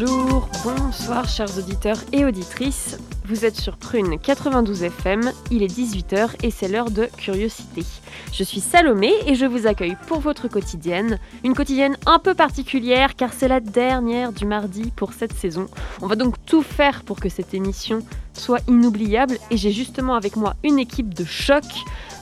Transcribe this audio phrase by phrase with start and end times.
[0.00, 2.98] Bonjour, bonsoir chers auditeurs et auditrices.
[3.24, 7.84] Vous êtes sur Prune 92 FM, il est 18h et c'est l'heure de Curiosité.
[8.32, 11.18] Je suis Salomé et je vous accueille pour votre quotidienne.
[11.42, 15.66] Une quotidienne un peu particulière car c'est la dernière du mardi pour cette saison.
[16.00, 18.00] On va donc tout faire pour que cette émission
[18.34, 21.64] soit inoubliable et j'ai justement avec moi une équipe de choc.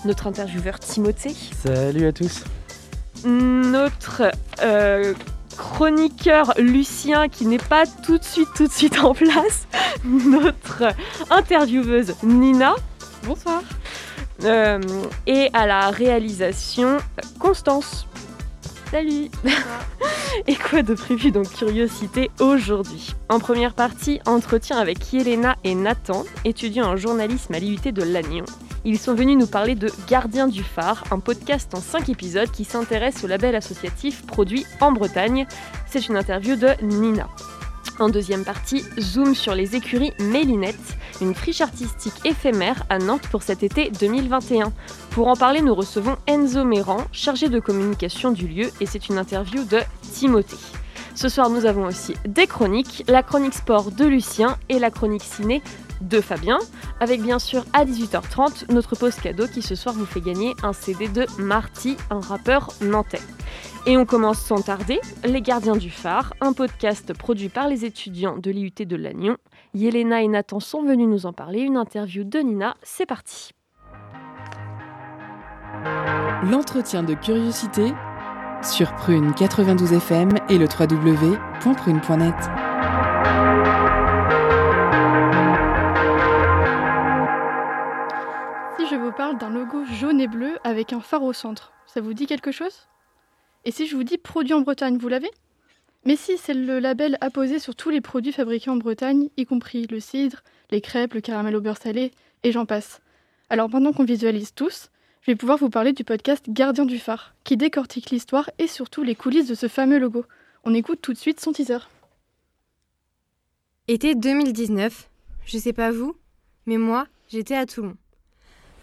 [0.07, 1.35] Notre intervieweur Timothée.
[1.63, 2.43] Salut à tous.
[3.25, 4.31] Notre
[4.63, 5.13] euh,
[5.57, 9.67] chroniqueur Lucien qui n'est pas tout de suite tout de suite en place.
[10.05, 10.95] Notre
[11.31, 12.75] intervieweuse Nina.
[13.25, 13.63] Bonsoir.
[14.45, 14.81] Euh,
[15.27, 16.99] et à la réalisation
[17.39, 18.07] Constance.
[18.91, 19.31] Salut
[20.47, 23.15] Et quoi de prévu donc Curiosité aujourd'hui?
[23.29, 28.45] En première partie, entretien avec Yelena et Nathan, étudiants en journalisme à l'IUT de Lannion.
[28.89, 32.63] Ils sont venus nous parler de Gardien du phare, un podcast en 5 épisodes qui
[32.63, 35.45] s'intéresse au label associatif produit en Bretagne.
[35.87, 37.27] C'est une interview de Nina.
[37.99, 43.43] En deuxième partie, zoom sur les écuries Mélinette, une friche artistique éphémère à Nantes pour
[43.43, 44.73] cet été 2021.
[45.11, 49.19] Pour en parler, nous recevons Enzo Méran, chargé de communication du lieu, et c'est une
[49.19, 49.81] interview de
[50.13, 50.57] Timothée.
[51.17, 55.25] Ce soir, nous avons aussi des chroniques, la chronique sport de Lucien et la chronique
[55.25, 55.61] ciné
[56.01, 56.59] de Fabien,
[57.01, 60.73] avec bien sûr à 18h30 notre pause cadeau qui ce soir vous fait gagner un
[60.73, 63.21] CD de Marty, un rappeur nantais.
[63.87, 68.37] Et on commence sans tarder, Les Gardiens du Phare, un podcast produit par les étudiants
[68.37, 69.37] de l'IUT de Lannion.
[69.75, 73.53] Yelena et Nathan sont venus nous en parler, une interview de Nina, c'est parti.
[76.43, 77.93] L'entretien de curiosité
[78.63, 82.35] sur Prune 92 FM et le www.prune.net.
[90.29, 92.89] bleu avec un phare au centre, ça vous dit quelque chose?
[93.65, 95.31] Et si je vous dis produit en Bretagne, vous l'avez?
[96.05, 99.87] Mais si, c'est le label apposé sur tous les produits fabriqués en Bretagne, y compris
[99.89, 102.13] le cidre, les crêpes, le caramel au beurre salé,
[102.45, 103.01] et j'en passe.
[103.51, 104.91] Alors pendant qu'on visualise tous,
[105.23, 109.03] je vais pouvoir vous parler du podcast Gardien du phare, qui décortique l'histoire et surtout
[109.03, 110.25] les coulisses de ce fameux logo.
[110.63, 111.79] On écoute tout de suite son teaser.
[113.89, 115.09] Été 2019,
[115.45, 116.17] je sais pas vous,
[116.67, 117.97] mais moi, j'étais à Toulon.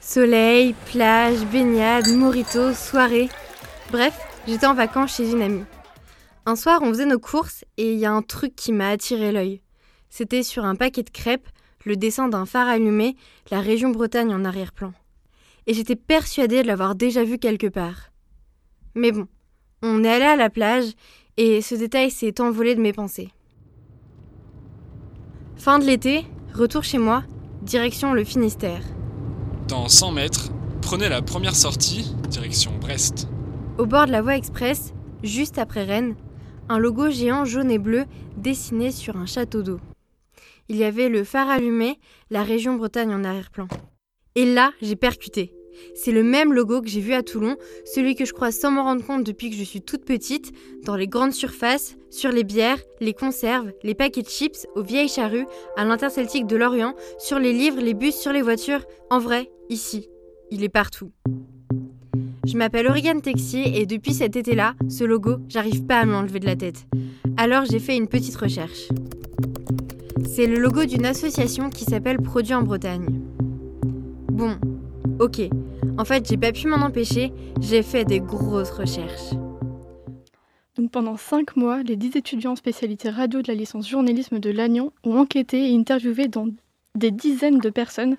[0.06, 3.30] Soleil, plage, baignade, morito, soirée.
[3.90, 4.14] Bref,
[4.46, 5.64] j'étais en vacances chez une amie.
[6.46, 9.32] Un soir, on faisait nos courses et il y a un truc qui m'a attiré
[9.32, 9.62] l'œil.
[10.10, 11.48] C'était sur un paquet de crêpes,
[11.86, 13.16] le dessin d'un phare allumé,
[13.50, 14.92] la région Bretagne en arrière-plan.
[15.68, 18.12] Et j'étais persuadée de l'avoir déjà vu quelque part.
[18.96, 19.28] Mais bon,
[19.82, 20.92] on est allé à la plage
[21.38, 23.30] et ce détail s'est envolé de mes pensées.
[25.56, 27.24] Fin de l'été, retour chez moi,
[27.62, 28.82] direction le Finistère.
[29.68, 30.50] Dans 100 mètres,
[30.82, 33.30] prenez la première sortie, direction Brest.
[33.78, 34.94] Au bord de la voie express,
[35.24, 36.16] juste après Rennes,
[36.68, 38.04] un logo géant jaune et bleu
[38.36, 39.80] dessiné sur un château d'eau.
[40.68, 41.98] Il y avait le phare allumé,
[42.30, 43.68] la région Bretagne en arrière-plan.
[44.36, 45.54] Et là, j'ai percuté.
[45.96, 48.84] C'est le même logo que j'ai vu à Toulon, celui que je crois sans m'en
[48.84, 50.52] rendre compte depuis que je suis toute petite,
[50.84, 55.10] dans les grandes surfaces, sur les bières, les conserves, les paquets de chips, aux vieilles
[55.10, 58.86] charrues, à l'interceltique de Lorient, sur les livres, les bus, sur les voitures.
[59.10, 60.10] En vrai, ici,
[60.52, 61.12] il est partout.
[62.46, 66.46] Je m'appelle Oriane Texier et depuis cet été-là, ce logo, j'arrive pas à m'enlever de
[66.46, 66.86] la tête.
[67.38, 68.90] Alors j'ai fait une petite recherche.
[70.26, 73.22] C'est le logo d'une association qui s'appelle Produits en Bretagne.
[74.32, 74.58] Bon,
[75.20, 75.42] ok.
[75.98, 77.32] En fait, j'ai pas pu m'en empêcher,
[77.62, 79.34] j'ai fait des grosses recherches.
[80.76, 84.50] Donc pendant 5 mois, les 10 étudiants en spécialité radio de la licence journalisme de
[84.50, 86.48] Lannion ont enquêté et interviewé dans
[86.96, 88.18] des dizaines de personnes.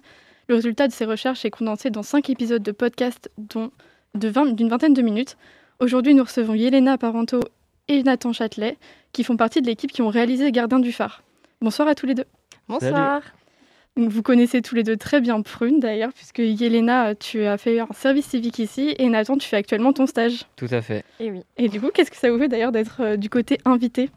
[0.48, 3.70] Le résultat de ces recherches est condensé dans 5 épisodes de podcast dont
[4.14, 5.36] de 20 d'une vingtaine de minutes.
[5.80, 7.40] Aujourd'hui, nous recevons Yelena Parento
[7.88, 8.78] et Nathan Châtelet,
[9.12, 11.22] qui font partie de l'équipe qui ont réalisé Gardien du phare.
[11.60, 12.26] Bonsoir à tous les deux.
[12.68, 13.22] Bonsoir.
[13.96, 17.88] Vous connaissez tous les deux très bien Prune d'ailleurs, puisque Yelena, tu as fait un
[17.92, 20.46] service civique ici et Nathan, tu fais actuellement ton stage.
[20.56, 21.04] Tout à fait.
[21.20, 21.42] Et oui.
[21.56, 24.10] Et du coup, qu'est-ce que ça vous fait d'ailleurs d'être euh, du côté invité?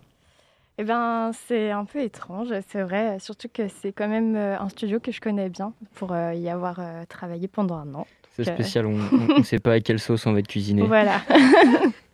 [0.80, 4.70] Eh ben, c'est un peu étrange, c'est vrai, surtout que c'est quand même euh, un
[4.70, 8.06] studio que je connais bien pour euh, y avoir euh, travaillé pendant un an.
[8.36, 8.98] C'est euh, spécial, on
[9.40, 10.84] ne sait pas à quelle sauce on va être cuisiné.
[10.84, 11.22] Voilà.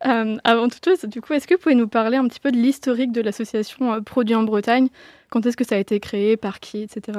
[0.00, 2.56] avant toute chose, du coup, est-ce que vous pouvez nous parler un petit peu de
[2.56, 4.88] l'historique de l'association Produits en Bretagne?
[5.30, 6.36] Quand est-ce que ça a été créé?
[6.36, 7.18] Par qui Etc.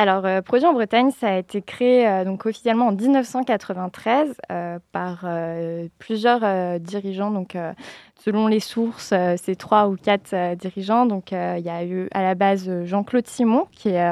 [0.00, 4.34] Alors, Produits en Bretagne, ça a été créé donc officiellement en 1993
[4.92, 5.26] par
[5.98, 7.30] plusieurs dirigeants.
[7.30, 7.54] Donc,
[8.16, 11.04] selon les sources, c'est trois ou quatre dirigeants.
[11.04, 14.10] Donc, il y a eu à la base Jean-Claude Simon, qui est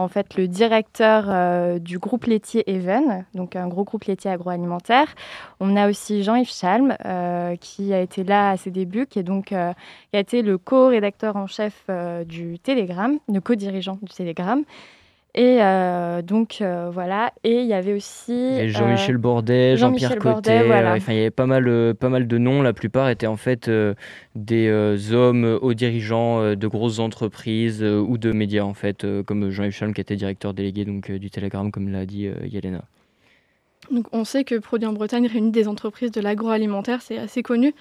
[0.00, 5.14] en fait le directeur euh, du groupe laitier Even, donc un gros groupe laitier agroalimentaire.
[5.60, 9.24] On a aussi Jean-Yves Chalm, euh, qui a été là à ses débuts, qui, est
[9.24, 9.72] donc, euh,
[10.12, 11.86] a été le co-rédacteur en chef
[12.26, 14.64] du Télégramme, le co-dirigeant du Télégramme.
[15.34, 20.96] Et euh, donc euh, voilà, et il y avait aussi Jean-Michel Bordet, Jean-Pierre Cotet, voilà.
[20.96, 22.62] il y avait pas mal, euh, pas mal de noms.
[22.62, 23.70] La plupart étaient en fait
[24.34, 29.94] des hommes hauts dirigeants de grosses entreprises ou de médias en fait, comme Jean-Yves Chalm
[29.94, 32.82] qui était directeur délégué donc du Télégramme, comme l'a dit Yelena.
[33.92, 37.72] Donc on sait que Produits en Bretagne réunit des entreprises de l'agroalimentaire, c'est assez connu.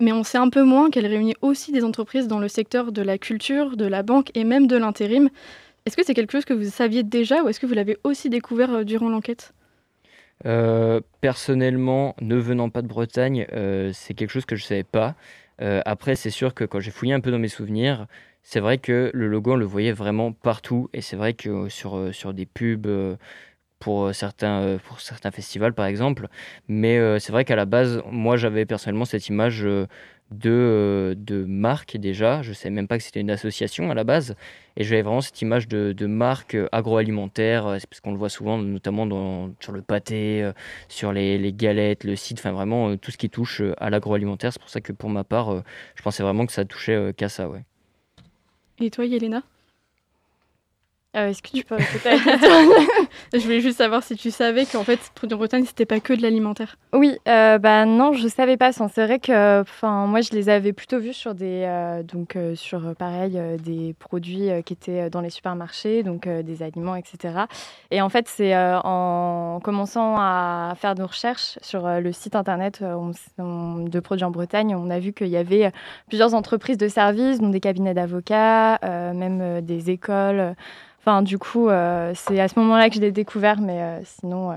[0.00, 3.00] Mais on sait un peu moins qu'elle réunit aussi des entreprises dans le secteur de
[3.00, 5.28] la culture, de la banque et même de l'intérim.
[5.86, 8.30] Est-ce que c'est quelque chose que vous saviez déjà ou est-ce que vous l'avez aussi
[8.30, 9.52] découvert euh, durant l'enquête?
[10.46, 14.84] Euh, Personnellement, ne venant pas de Bretagne, euh, c'est quelque chose que je ne savais
[14.84, 15.14] pas.
[15.58, 18.06] après, c'est sûr que quand j'ai fouillé un peu dans mes souvenirs,
[18.42, 20.88] c'est vrai que le logo, on le voyait vraiment partout.
[20.94, 22.88] Et c'est vrai que sur, sur des pubs
[23.78, 26.28] pour certains, pour certains festivals, par exemple.
[26.68, 29.66] Mais c'est vrai qu'à la base, moi, j'avais personnellement cette image
[30.30, 32.42] de, euh, de marque déjà.
[32.42, 34.34] Je ne savais même pas que c'était une association à la base.
[34.76, 38.58] Et j'avais vraiment cette image de, de marque agroalimentaire, euh, parce qu'on le voit souvent,
[38.58, 40.52] notamment sur le pâté, euh,
[40.88, 44.52] sur les, les, galettes, le site, enfin vraiment tout ce qui touche à l'agroalimentaire.
[44.52, 45.62] C'est pour ça que pour ma part,
[45.94, 47.48] je pensais vraiment que ça touchait qu'à ça.
[47.48, 47.64] Ouais.
[48.80, 49.42] Et toi, Yelena?
[51.16, 52.16] Euh, est-ce que tu peux répéter
[53.32, 56.12] Je voulais juste savoir si tu savais qu'en fait, Produits en Bretagne, c'était pas que
[56.12, 56.76] de l'alimentaire.
[56.92, 58.72] Oui, euh, bah non, je savais pas.
[58.72, 62.94] C'est vrai que, enfin, moi, je les avais plutôt vus sur des, euh, donc sur
[62.96, 67.44] pareil, des produits qui étaient dans les supermarchés, donc des aliments, etc.
[67.90, 74.00] Et en fait, c'est en commençant à faire nos recherches sur le site internet de
[74.00, 75.70] Produits en Bretagne, on a vu qu'il y avait
[76.08, 80.54] plusieurs entreprises de services, dont des cabinets d'avocats, même des écoles.
[81.06, 84.52] Enfin, du coup, euh, c'est à ce moment-là que je l'ai découvert, mais euh, sinon,
[84.52, 84.54] euh,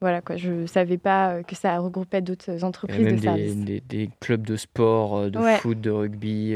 [0.00, 3.56] voilà, quoi, je ne savais pas que ça regroupait d'autres entreprises de services.
[3.56, 6.54] Des, des, clubs de sport, de foot, de rugby,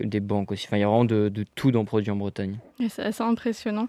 [0.00, 0.66] des banques aussi.
[0.66, 2.58] Enfin, il y a vraiment de, tout dans Produits en Bretagne.
[2.90, 3.88] C'est assez impressionnant.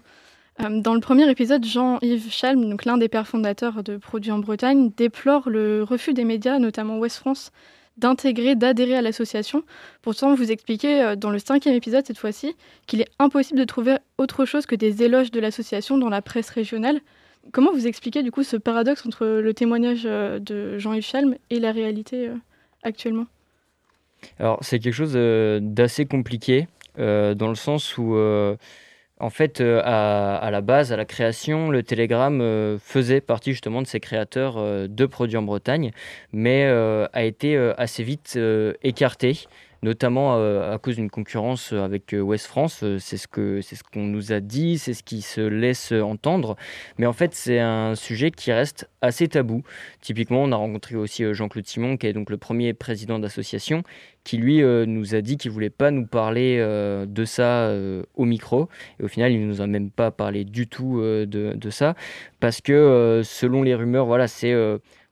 [0.58, 4.90] Dans le premier épisode, Jean-Yves Chalm, donc l'un des pères fondateurs de Produits en Bretagne,
[4.96, 7.52] déplore le refus des médias, notamment Ouest France,
[7.96, 9.62] d'intégrer, d'adhérer à l'association.
[10.02, 12.56] Pourtant, vous expliquez euh, dans le cinquième épisode cette fois-ci
[12.86, 16.50] qu'il est impossible de trouver autre chose que des éloges de l'association dans la presse
[16.50, 17.00] régionale.
[17.52, 21.58] Comment vous expliquez du coup ce paradoxe entre le témoignage euh, de Jean-Yves Chalm et
[21.58, 22.34] la réalité euh,
[22.82, 23.26] actuellement?
[24.38, 28.14] Alors c'est quelque chose d'assez compliqué dans le sens où
[29.22, 33.80] en fait, euh, à, la base, à la création, le Telegram euh, faisait partie justement
[33.80, 35.92] de ces créateurs euh, de produits en Bretagne,
[36.32, 38.38] mais a été assez vite
[38.82, 39.46] écarté
[39.82, 42.84] notamment à cause d'une concurrence avec West France.
[42.98, 46.56] c'est ce que c'est ce qu'on nous a dit, c'est ce qui se laisse entendre.
[46.98, 49.62] Mais en fait, c'est un sujet qui reste assez tabou.
[50.00, 53.82] Typiquement, on a rencontré aussi Jean-Claude Simon, qui est donc le premier président d'association,
[54.24, 58.04] qui lui euh, nous a dit qu'il voulait pas nous parler euh, de ça euh,
[58.14, 58.68] au micro.
[59.00, 61.94] Et au final, il nous a même pas parlé du tout de, de, ça,
[62.40, 64.54] parce que selon les rumeurs, voilà, c'est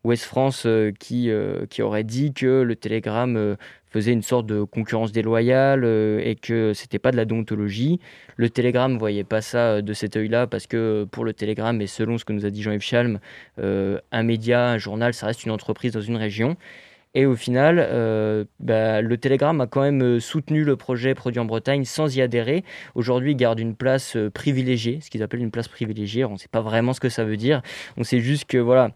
[0.05, 0.67] West France
[0.99, 1.31] qui,
[1.69, 3.57] qui aurait dit que le Télégramme
[3.91, 8.01] faisait une sorte de concurrence déloyale et que c'était pas de la dontologie.
[8.37, 12.19] Le Télégramme voyait pas ça de cet œil-là parce que pour le Télégramme et selon
[12.19, 13.21] ce que nous a dit Jean-Yves Chalm,
[13.59, 16.57] un média, un journal, ça reste une entreprise dans une région.
[17.15, 21.41] Et au final, euh, bah, le Telegram a quand même euh, soutenu le projet produit
[21.41, 22.65] en Bretagne sans y adhérer.
[22.95, 26.25] Aujourd'hui, il garde une place euh, privilégiée, ce qu'ils appellent une place privilégiée.
[26.25, 27.63] On ne sait pas vraiment ce que ça veut dire.
[27.97, 28.93] On sait juste que voilà,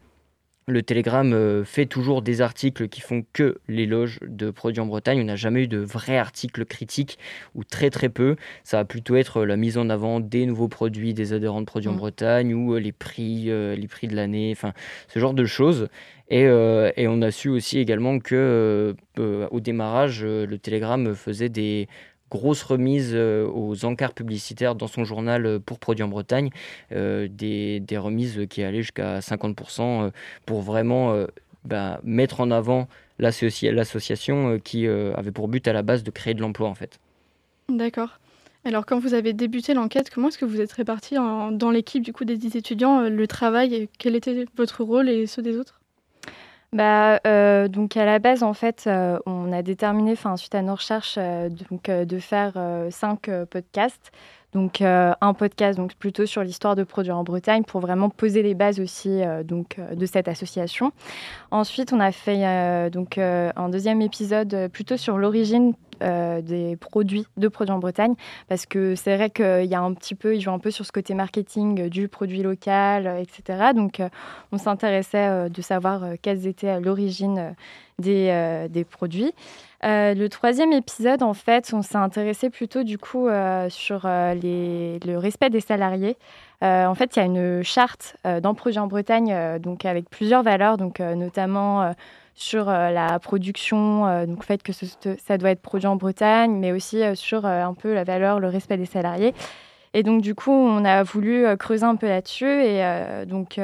[0.67, 5.21] le Telegram fait toujours des articles qui font que l'éloge de produits en Bretagne.
[5.21, 7.19] On n'a jamais eu de vrais articles critiques
[7.55, 8.37] ou très très peu.
[8.63, 11.89] Ça va plutôt être la mise en avant des nouveaux produits, des adhérents de produits
[11.89, 11.97] en mmh.
[11.97, 14.73] Bretagne ou les prix, les prix de l'année, enfin
[15.09, 15.89] ce genre de choses.
[16.33, 21.49] Euh, et, on a su aussi également que euh, euh, au démarrage, le Télégramme faisait
[21.49, 21.89] des
[22.35, 26.51] grosses remises aux encarts publicitaires dans son journal pour Produits en Bretagne,
[26.91, 30.11] des, des, remises qui allaient jusqu'à 50%
[30.47, 31.27] pour vraiment
[31.65, 32.89] bah, mettre en avant
[33.19, 36.99] l'association qui avait pour but à la base de créer de l'emploi en fait.
[37.69, 38.19] D'accord.
[38.67, 42.13] Alors quand vous avez débuté l'enquête, comment est-ce que vous êtes répartis dans l'équipe du
[42.15, 45.81] coup des 10 étudiants, le travail, quel était votre rôle et ceux des autres?
[46.75, 50.75] Bah, euh, donc à la base, en fait, euh, on a déterminé, suite à nos
[50.75, 52.55] recherches, euh, donc, de faire
[52.91, 54.11] cinq podcasts.
[54.53, 58.55] Donc un podcast donc plutôt sur l'histoire de produits en Bretagne pour vraiment poser les
[58.55, 60.93] bases aussi donc de cette association.
[61.51, 67.49] Ensuite, on a fait donc un deuxième épisode plutôt sur l'origine euh, des produits, de
[67.49, 68.15] produits en Bretagne,
[68.49, 70.85] parce que c'est vrai qu'il y a un petit peu, ils jouent un peu sur
[70.85, 73.73] ce côté marketing du produit local, euh, etc.
[73.75, 74.09] Donc, euh,
[74.53, 77.55] on s'intéressait de savoir quelles étaient l'origine
[77.99, 79.33] des, des, produits.
[79.83, 83.29] le troisième épisode, en fait, on s'est intéressé plutôt du coup
[83.69, 86.17] sur les, le respect des salariés.
[86.63, 90.77] en fait, il y a une charte dans Projet en Bretagne, donc avec plusieurs valeurs,
[90.77, 91.95] donc notamment
[92.35, 96.53] sur euh, la production, euh, donc le fait que ça doit être produit en Bretagne,
[96.53, 99.35] mais aussi euh, sur un peu la valeur, le respect des salariés.
[99.95, 102.65] Et donc, du coup, on a voulu creuser un peu là-dessus.
[102.65, 102.83] Et
[103.29, 103.61] donc,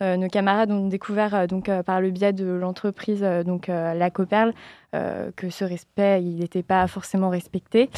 [0.00, 4.52] nos camarades ont découvert, donc, par le biais de l'entreprise, donc la Coperle,
[4.90, 7.88] que ce respect, il n'était pas forcément respecté.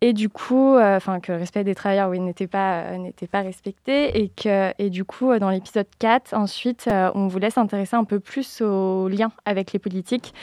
[0.00, 3.26] Et du coup, euh, enfin que le respect des travailleurs, oui, n'était pas, euh, n'était
[3.26, 4.22] pas respecté.
[4.22, 8.20] Et, que, et du coup, euh, dans l'épisode 4, ensuite, on voulait s'intéresser un peu
[8.20, 10.34] plus aux liens avec les politiques.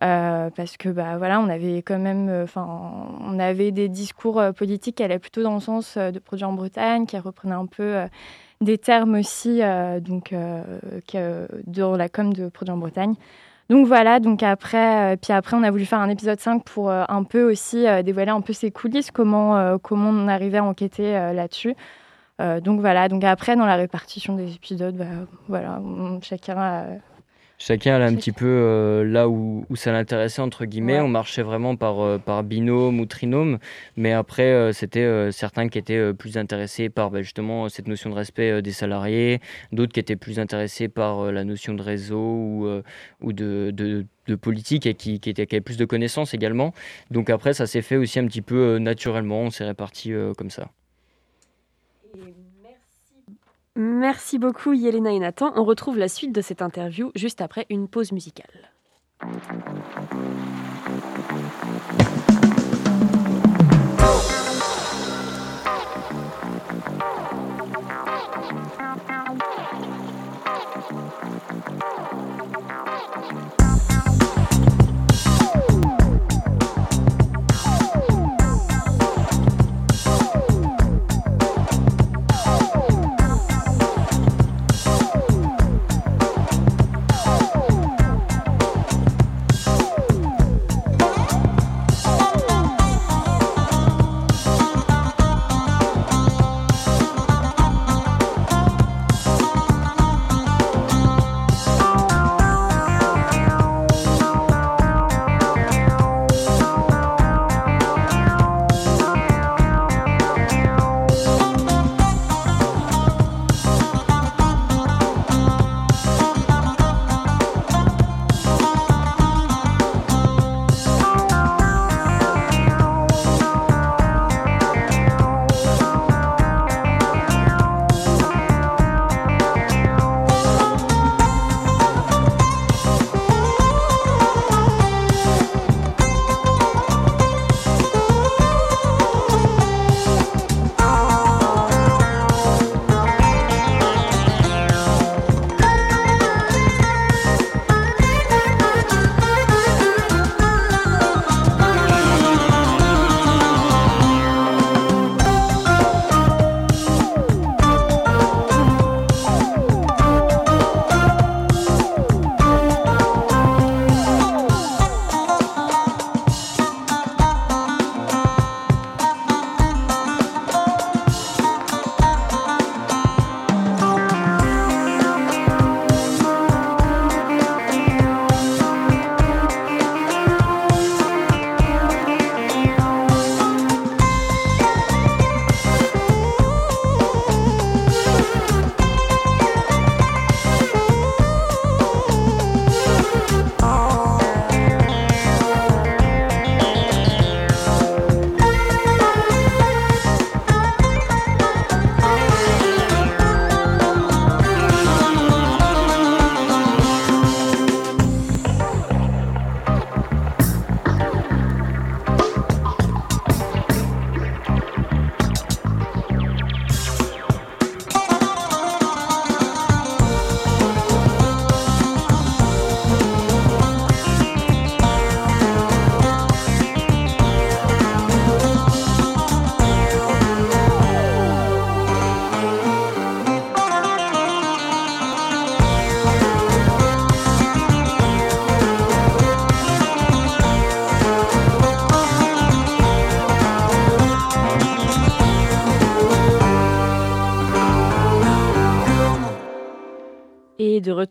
[0.00, 2.66] parce que bah voilà, on avait quand même, enfin,
[3.20, 7.06] on avait des discours politiques qui allaient plutôt dans le sens de produits en Bretagne,
[7.06, 8.04] qui reprenaient un peu
[8.60, 9.60] des termes aussi,
[10.00, 10.34] donc
[11.08, 13.14] que, dans la com de produits en Bretagne.
[13.70, 16.90] Donc voilà, donc après, euh, puis après, on a voulu faire un épisode 5 pour
[16.90, 20.64] euh, un peu aussi euh, dévoiler un peu ses coulisses, comment, comment on arrivait à
[20.64, 21.74] enquêter là-dessus.
[22.38, 25.04] donc voilà, donc après, dans la répartition des épisodes, bah,
[25.48, 25.80] voilà,
[26.22, 26.84] chacun a
[27.58, 31.00] Chacun allait un petit peu euh, là où, où ça l'intéressait, entre guillemets.
[31.00, 33.58] On marchait vraiment par, euh, par binôme ou trinôme.
[33.96, 38.14] Mais après, euh, c'était certains qui étaient plus intéressés par bah, justement cette notion de
[38.14, 39.40] respect des salariés,
[39.72, 42.68] d'autres qui étaient plus intéressés par la notion de réseau ou,
[43.20, 46.74] ou de, de, de, politique et qui, qui, étaient, qui avaient plus de connaissances également.
[47.10, 49.42] Donc après, ça s'est fait aussi un petit peu naturellement.
[49.42, 50.70] On s'est répartis comme ça.
[53.76, 55.52] Merci beaucoup Yelena et Nathan.
[55.56, 58.70] On retrouve la suite de cette interview juste après une pause musicale.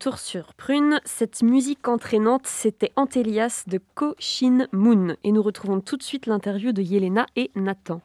[0.04, 5.16] Retour sur Prune, cette musique entraînante, c'était Antélias de Ko Shin Moon.
[5.24, 8.02] Et nous retrouvons tout de suite l'interview de Yelena et Nathan.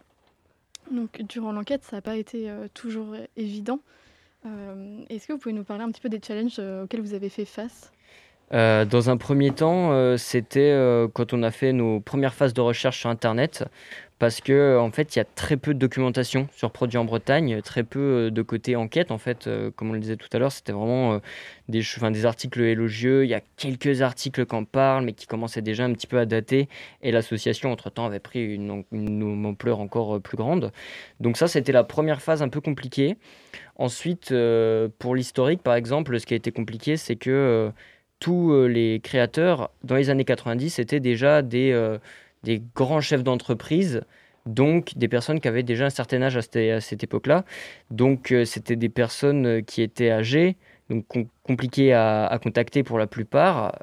[0.90, 3.82] Donc, durant l'enquête, ça n'a pas été euh, toujours évident.
[4.46, 7.14] Euh, Est-ce que vous pouvez nous parler un petit peu des challenges euh, auxquels vous
[7.14, 7.92] avez fait face?
[8.54, 12.54] Euh, dans un premier temps, euh, c'était euh, quand on a fait nos premières phases
[12.54, 13.66] de recherche sur Internet,
[14.18, 17.62] parce que en fait, il y a très peu de documentation sur produits en Bretagne,
[17.62, 19.12] très peu de côté enquête.
[19.12, 21.22] En fait, comme on le disait tout à l'heure, c'était vraiment
[21.70, 23.24] des, articles élogieux.
[23.24, 26.20] Il y a quelques articles qui en parlent, mais qui commençaient déjà un petit peu
[26.20, 26.68] à dater.
[27.02, 30.74] Et l'association, entre-temps, avait pris une, am- une ampleur encore plus grande.
[31.22, 33.16] Donc ça, c'était la première phase un peu compliquée.
[33.78, 34.34] Ensuite,
[35.00, 37.72] pour l'historique, par exemple, ce qui a été compliqué, c'est que
[38.20, 41.98] tous euh, les créateurs, dans les années 90, étaient déjà des, euh,
[42.44, 44.02] des grands chefs d'entreprise,
[44.46, 47.46] donc des personnes qui avaient déjà un certain âge à cette, à cette époque-là.
[47.92, 50.56] Donc euh, c'était des personnes qui étaient âgées,
[50.90, 53.78] donc com- compliquées à, à contacter pour la plupart,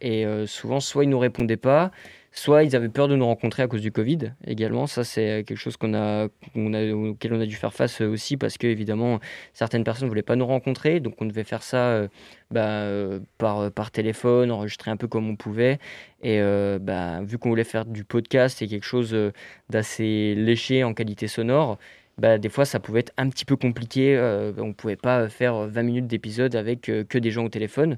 [0.00, 1.90] et souvent soit ils nous répondaient pas,
[2.36, 4.86] soit ils avaient peur de nous rencontrer à cause du Covid également.
[4.86, 8.08] Ça c'est quelque chose qu'on a, qu'on a, auquel on a dû faire face euh,
[8.08, 9.20] aussi parce que évidemment
[9.52, 12.08] certaines personnes ne voulaient pas nous rencontrer, donc on devait faire ça euh,
[12.50, 15.78] bah, euh, par, par téléphone, enregistrer un peu comme on pouvait.
[16.22, 19.32] Et euh, bah, vu qu'on voulait faire du podcast et quelque chose euh,
[19.70, 21.78] d'assez léché en qualité sonore,
[22.18, 24.16] bah, des fois ça pouvait être un petit peu compliqué.
[24.16, 27.48] euh, on ne pouvait pas faire 20 minutes d'épisode avec euh, que des gens au
[27.48, 27.96] téléphone.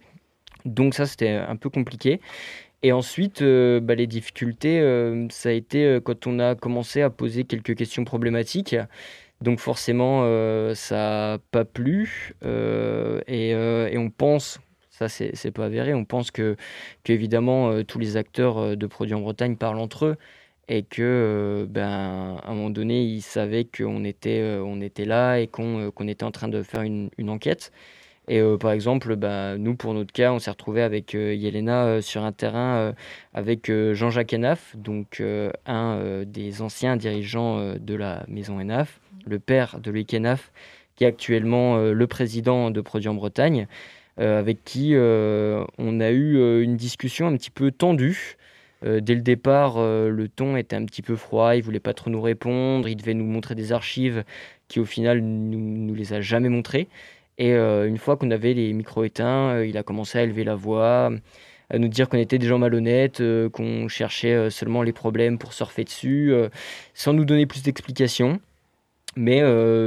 [0.64, 2.20] Donc ça c'était un peu compliqué.
[2.82, 7.02] Et ensuite, euh, bah, les difficultés, euh, ça a été euh, quand on a commencé
[7.02, 8.76] à poser quelques questions problématiques.
[9.42, 10.22] Donc forcément,
[10.74, 12.34] ça n'a pas plu.
[12.42, 14.60] et, et on pense,
[14.90, 16.56] ça c'est pas avéré, on pense que,
[17.04, 20.16] que évidemment euh, tous les acteurs de produits en Bretagne parlent entre eux
[20.68, 25.48] et que ben, à un moment donné, ils savaient qu'on était, on était là et
[25.48, 27.72] qu'on qu'on était en train de faire une, une enquête.
[28.28, 31.84] Et euh, par exemple, bah, nous, pour notre cas, on s'est retrouvé avec euh, Yelena
[31.84, 32.94] euh, sur un terrain
[33.34, 35.22] avec Jean-Jacques Enaf, donc
[35.66, 40.52] un des anciens dirigeants de la maison Enaf, le père de Loïc Enaf,
[40.94, 43.66] qui est actuellement le président de Produits en Bretagne,
[44.16, 48.36] avec qui on a eu une discussion un petit peu tendue.
[48.82, 52.22] Dès le départ, le ton était un petit peu froid, il voulait pas trop nous
[52.22, 54.24] répondre, il devait nous montrer des archives
[54.68, 56.88] qui au final nous, nous les a jamais montrées.
[57.38, 60.44] Et euh, une fois qu'on avait les micros éteints, euh, il a commencé à élever
[60.44, 61.10] la voix,
[61.70, 65.52] à nous dire qu'on était des gens malhonnêtes, euh, qu'on cherchait seulement les problèmes pour
[65.52, 66.32] surfer dessus,
[66.94, 68.40] sans nous donner plus d'explications.
[69.18, 69.40] Mais,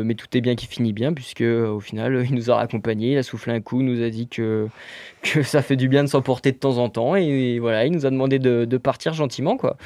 [0.03, 3.17] mais tout est bien qui finit bien, puisque au final, il nous a raccompagnés, il
[3.19, 4.67] a soufflé un coup, nous a dit que,
[5.21, 8.07] que ça fait du bien de s'emporter de temps en temps, et, voilà, il nous
[8.07, 9.77] a demandé de, partir gentiment, quoi.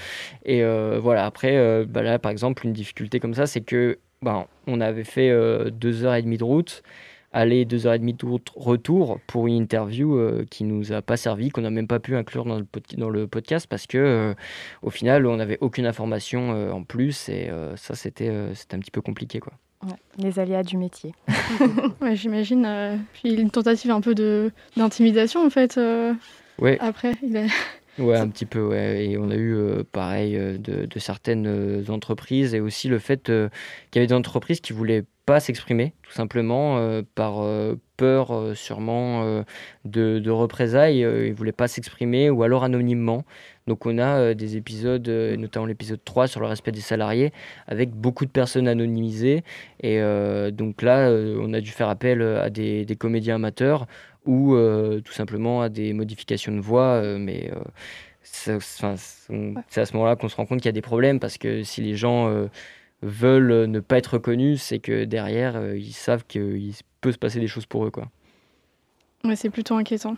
[0.45, 0.63] Et
[0.99, 5.03] voilà, après, bah là, par exemple, une difficulté comme ça, c'est que ben, on avait
[5.03, 5.29] fait
[5.71, 6.83] deux heures et demie de route,
[7.33, 11.01] aller deux heures et demie de route retour pour une interview euh, qui nous a
[11.01, 13.87] pas servi, qu'on n'a même pas pu inclure dans le, pod- dans le podcast parce
[13.87, 14.33] que euh,
[14.83, 18.75] au final, on n'avait aucune information euh, en plus et euh, ça, c'était euh, c'était
[18.75, 19.53] un petit peu compliqué, quoi.
[19.85, 21.13] Ouais, les aléas du métier.
[22.01, 22.65] Ouais, j'imagine.
[22.65, 25.77] euh, puis une tentative un peu de d'intimidation en fait.
[25.77, 26.13] euh,
[26.59, 26.77] Ouais.
[26.79, 27.45] Après, il a...
[27.99, 29.05] Ouais, un petit peu, ouais.
[29.05, 33.49] Et on a eu, euh, pareil, de, de certaines entreprises et aussi le fait euh,
[33.91, 38.31] qu'il y avait des entreprises qui voulaient pas s'exprimer, tout simplement, euh, par euh, peur
[38.31, 39.43] euh, sûrement
[39.85, 40.99] de, de représailles.
[40.99, 43.23] ils voulaient pas s'exprimer ou alors anonymement.
[43.67, 47.31] Donc on a des épisodes, notamment l'épisode 3 sur le respect des salariés,
[47.67, 49.43] avec beaucoup de personnes anonymisées.
[49.81, 50.01] Et
[50.51, 53.87] donc là, on a dû faire appel à des, des comédiens amateurs
[54.25, 54.57] ou
[55.05, 57.01] tout simplement à des modifications de voix.
[57.17, 57.51] mais
[58.21, 58.57] c'est à
[58.97, 61.95] ce moment-là qu'on se rend compte qu'il y a des problèmes parce que si les
[61.95, 62.49] gens
[63.03, 67.39] veulent ne pas être reconnus, c'est que derrière, euh, ils savent qu'il peut se passer
[67.39, 67.91] des choses pour eux.
[67.91, 68.07] Quoi.
[69.25, 70.15] ouais, c'est plutôt inquiétant.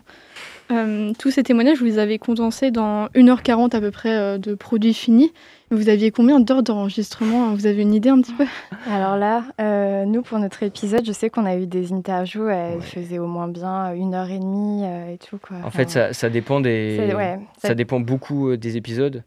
[0.72, 4.54] Euh, tous ces témoignages, vous les avez condensés dans 1h40 à peu près euh, de
[4.54, 5.32] produits finis.
[5.70, 8.44] Vous aviez combien d'heures d'enregistrement Vous avez une idée un petit peu?
[8.90, 12.76] Alors là, euh, nous, pour notre épisode, je sais qu'on a eu des interviews, elles
[12.78, 12.80] Ouais.
[12.82, 15.38] faisaient au moins bien une heure et demie euh, et tout.
[15.38, 15.56] Quoi.
[15.64, 17.12] En fait, ça, ça dépend des...
[17.16, 19.22] ouais, ça ça- dépend beaucoup euh, des épisodes.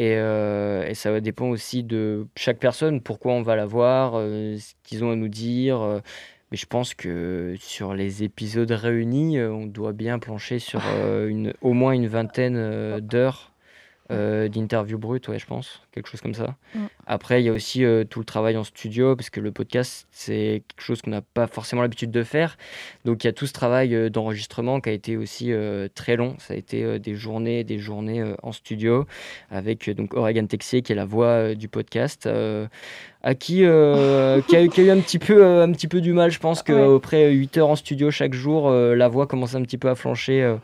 [0.00, 4.56] Et, euh, et ça dépend aussi de chaque personne, pourquoi on va la voir, euh,
[4.56, 5.78] ce qu'ils ont à nous dire.
[5.82, 6.00] euh.
[6.50, 10.80] mais je pense que sur les épisodes réunis, on doit bien plancher sur
[11.28, 13.49] une, au moins une vingtaine d'heures
[14.10, 16.56] euh, d'interviews brutes, ouais, je pense, quelque chose comme ça.
[16.74, 16.86] Mm.
[17.06, 20.06] Après, il y a aussi euh, tout le travail en studio, parce que le podcast,
[20.12, 22.56] c'est quelque chose qu'on n'a pas forcément l'habitude de faire.
[23.04, 26.16] Donc il y a tout ce travail euh, d'enregistrement qui a été aussi euh, très
[26.16, 26.36] long.
[26.38, 29.06] Ça a été des journées, des journées en studio
[29.50, 32.28] avec donc Oregon Texier qui est la voix du podcast,
[33.22, 36.00] à qui, euh, qui, a, qui, a, eu un petit peu, euh, un petit peu
[36.00, 36.30] du mal.
[36.30, 37.32] Je pense qu'après ouais.
[37.32, 40.42] 8 heures en studio chaque jour, euh, la voix commence un petit peu à flancher.
[40.42, 40.56] Euh,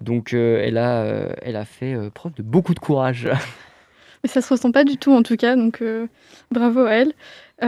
[0.00, 1.04] donc elle, a,
[1.42, 3.28] elle a fait preuve de beaucoup de courage.
[4.22, 5.82] Mais ça se ressent pas du tout en tout cas, donc
[6.50, 7.12] bravo à elle.
[7.60, 7.66] je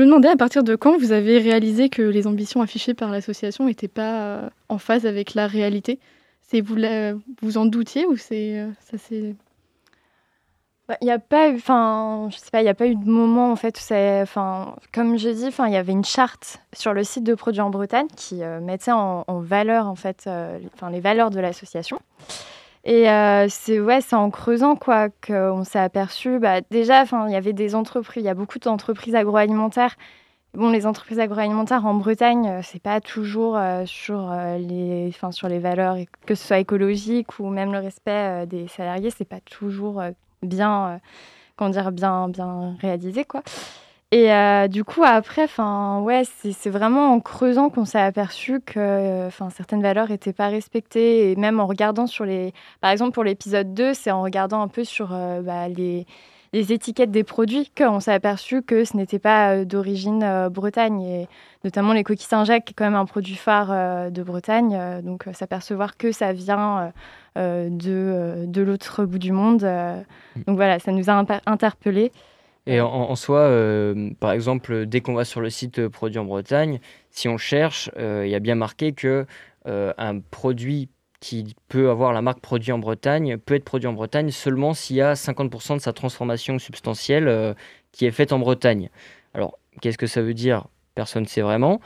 [0.00, 3.66] me demandais à partir de quand vous avez réalisé que les ambitions affichées par l'association
[3.66, 6.00] n'étaient pas en phase avec la réalité.
[6.42, 6.76] C'est vous
[7.42, 8.96] vous en doutiez ou c'est ça
[10.86, 12.94] c'est bah, il n'y a pas eu, enfin, je sais pas, il a pas eu
[12.94, 16.04] de moment en fait où c'est, enfin, comme j'ai dit, enfin, il y avait une
[16.04, 20.24] charte sur le site de Produits en Bretagne qui euh, mettait en, valeur en fait,
[20.26, 20.58] euh,
[20.90, 21.98] les valeurs de l'association.
[22.84, 26.38] Et euh, c'est ouais, c'est en creusant quoi qu'on s'est aperçu.
[26.38, 29.96] Bah, déjà, enfin, il y avait des entreprises, il y a beaucoup d'entreprises agroalimentaires.
[30.52, 35.96] Bon, les entreprises agroalimentaires en Bretagne, c'est pas toujours sur les, enfin, sur les valeurs,
[36.26, 40.00] que ce soit écologique ou même le respect des salariés, c'est pas toujours
[40.44, 41.00] bien,
[41.60, 43.42] euh, bien, bien réalisé, quoi.
[44.14, 49.26] Et euh, du coup, après, enfin, ouais, c'est vraiment en creusant qu'on s'est aperçu que,
[49.26, 51.32] enfin, certaines valeurs n'étaient pas respectées.
[51.32, 54.68] Et même en regardant sur les, par exemple, pour l'épisode 2, c'est en regardant un
[54.68, 56.06] peu sur euh, bah, les,
[56.54, 61.02] les étiquettes des produits qu'on s'est aperçu que ce n'était pas euh, d'origine euh, Bretagne.
[61.02, 61.28] Et
[61.64, 65.02] notamment les coquilles Saint-Jacques, qui est quand même un produit phare euh, de Bretagne.
[65.02, 66.92] donc s'apercevoir que ça vient
[67.36, 69.66] de, de l'autre bout du monde.
[70.46, 72.12] donc voilà, ça nous a interpellés.
[72.66, 76.24] Et en, en soi, euh, par exemple, dès qu'on va sur le site Produits en
[76.24, 79.26] Bretagne, si on cherche, euh, il y a bien marqué que
[79.66, 80.88] euh, un produit
[81.24, 84.96] qui peut avoir la marque produit en Bretagne peut être produit en Bretagne seulement s'il
[84.96, 87.54] y a 50% de sa transformation substantielle euh,
[87.92, 88.90] qui est faite en Bretagne.
[89.32, 90.66] Alors, qu'est-ce que ça veut dire?
[90.94, 91.80] Personne ne sait vraiment.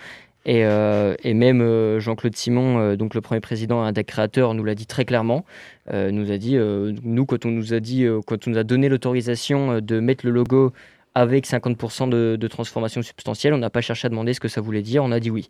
[0.45, 4.75] Et, euh, même euh, Jean-Claude Simon, donc le premier président, un des créateurs, nous l'a
[4.75, 5.45] dit très clairement.
[5.93, 9.81] nous a dit, nous, quand on nous a dit, quand on nous a donné l'autorisation
[9.81, 10.73] de mettre le logo
[11.15, 14.61] avec 50% de, de, transformation substantielle, on n'a pas cherché à demander ce que ça
[14.61, 15.49] voulait dire, on a dit oui.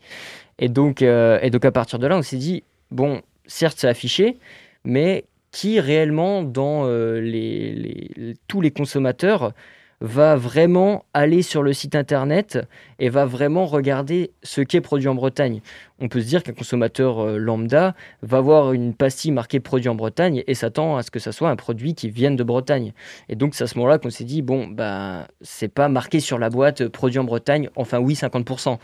[0.58, 4.38] Et donc, et donc à partir de là, on s'est dit, bon, certes, c'est affiché,
[4.84, 9.52] mais qui réellement, dans euh, les, tous les consommateurs,
[10.00, 12.58] va vraiment aller sur le site internet
[13.00, 15.60] et va vraiment regarder ce qui est produit en Bretagne.
[15.98, 19.96] On peut se dire qu'un consommateur euh, lambda va voir une pastille marquée produit en
[19.96, 22.92] Bretagne et s'attend à ce que ça soit un produit qui vienne de Bretagne.
[23.28, 26.38] Et donc c'est à ce moment-là qu'on s'est dit bon bah c'est pas marqué sur
[26.38, 28.78] la boîte euh, produit en Bretagne, enfin oui 50%.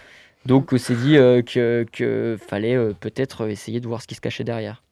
[0.46, 4.14] Donc on s'est dit euh, que, que, fallait euh, peut-être essayer de voir ce qui
[4.14, 4.84] se cachait derrière.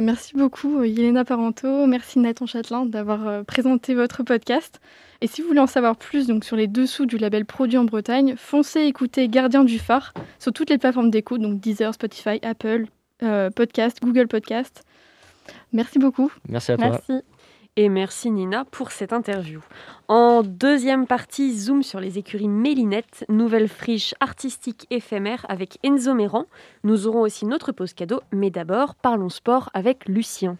[0.00, 4.80] Merci beaucoup Yelena Parento, merci Nathan Châtelain d'avoir euh, présenté votre podcast.
[5.20, 7.84] Et si vous voulez en savoir plus donc, sur les dessous du label Produit en
[7.84, 12.86] Bretagne, foncez écouter Gardien du phare sur toutes les plateformes d'écoute, donc Deezer, Spotify, Apple,
[13.22, 14.82] euh, Podcast, Google Podcast.
[15.72, 16.32] Merci beaucoup.
[16.48, 16.88] Merci à toi.
[17.08, 17.24] Merci.
[17.76, 19.62] Et merci Nina pour cette interview.
[20.06, 26.44] En deuxième partie, zoom sur les écuries Mélinette, nouvelle friche artistique éphémère avec Enzo Méran.
[26.84, 30.58] Nous aurons aussi notre pause cadeau, mais d'abord, parlons sport avec Lucien.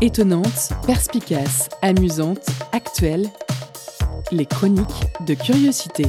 [0.00, 3.26] Étonnante, perspicace, amusante, actuelle,
[4.30, 4.86] les chroniques
[5.26, 6.04] de curiosité.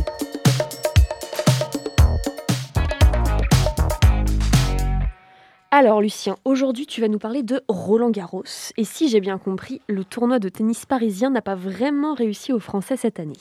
[5.76, 8.44] Alors Lucien, aujourd'hui tu vas nous parler de Roland Garros.
[8.78, 12.60] Et si j'ai bien compris, le tournoi de tennis parisien n'a pas vraiment réussi aux
[12.60, 13.34] Français cette année.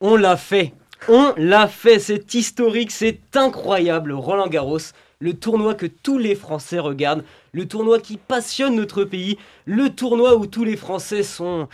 [0.00, 0.72] On l'a fait
[1.08, 4.78] On l'a fait C'est historique, c'est incroyable Roland Garros,
[5.18, 10.36] le tournoi que tous les Français regardent, le tournoi qui passionne notre pays, le tournoi
[10.36, 11.66] où tous les Français sont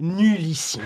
[0.00, 0.82] nullissimes.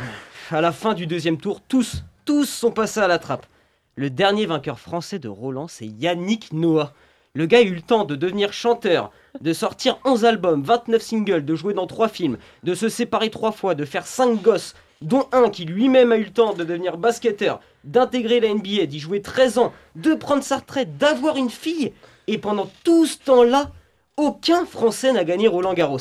[0.50, 3.46] À la fin du deuxième tour, tous, tous sont passés à la trappe.
[3.94, 6.92] Le dernier vainqueur français de Roland, c'est Yannick Noah.
[7.36, 11.44] Le gars a eu le temps de devenir chanteur, de sortir 11 albums, 29 singles,
[11.44, 15.28] de jouer dans 3 films, de se séparer 3 fois, de faire 5 gosses, dont
[15.32, 19.20] un qui lui-même a eu le temps de devenir basketteur, d'intégrer la NBA, d'y jouer
[19.20, 21.92] 13 ans, de prendre sa retraite, d'avoir une fille.
[22.26, 23.70] Et pendant tout ce temps-là,
[24.16, 25.98] aucun Français n'a gagné Roland Garros.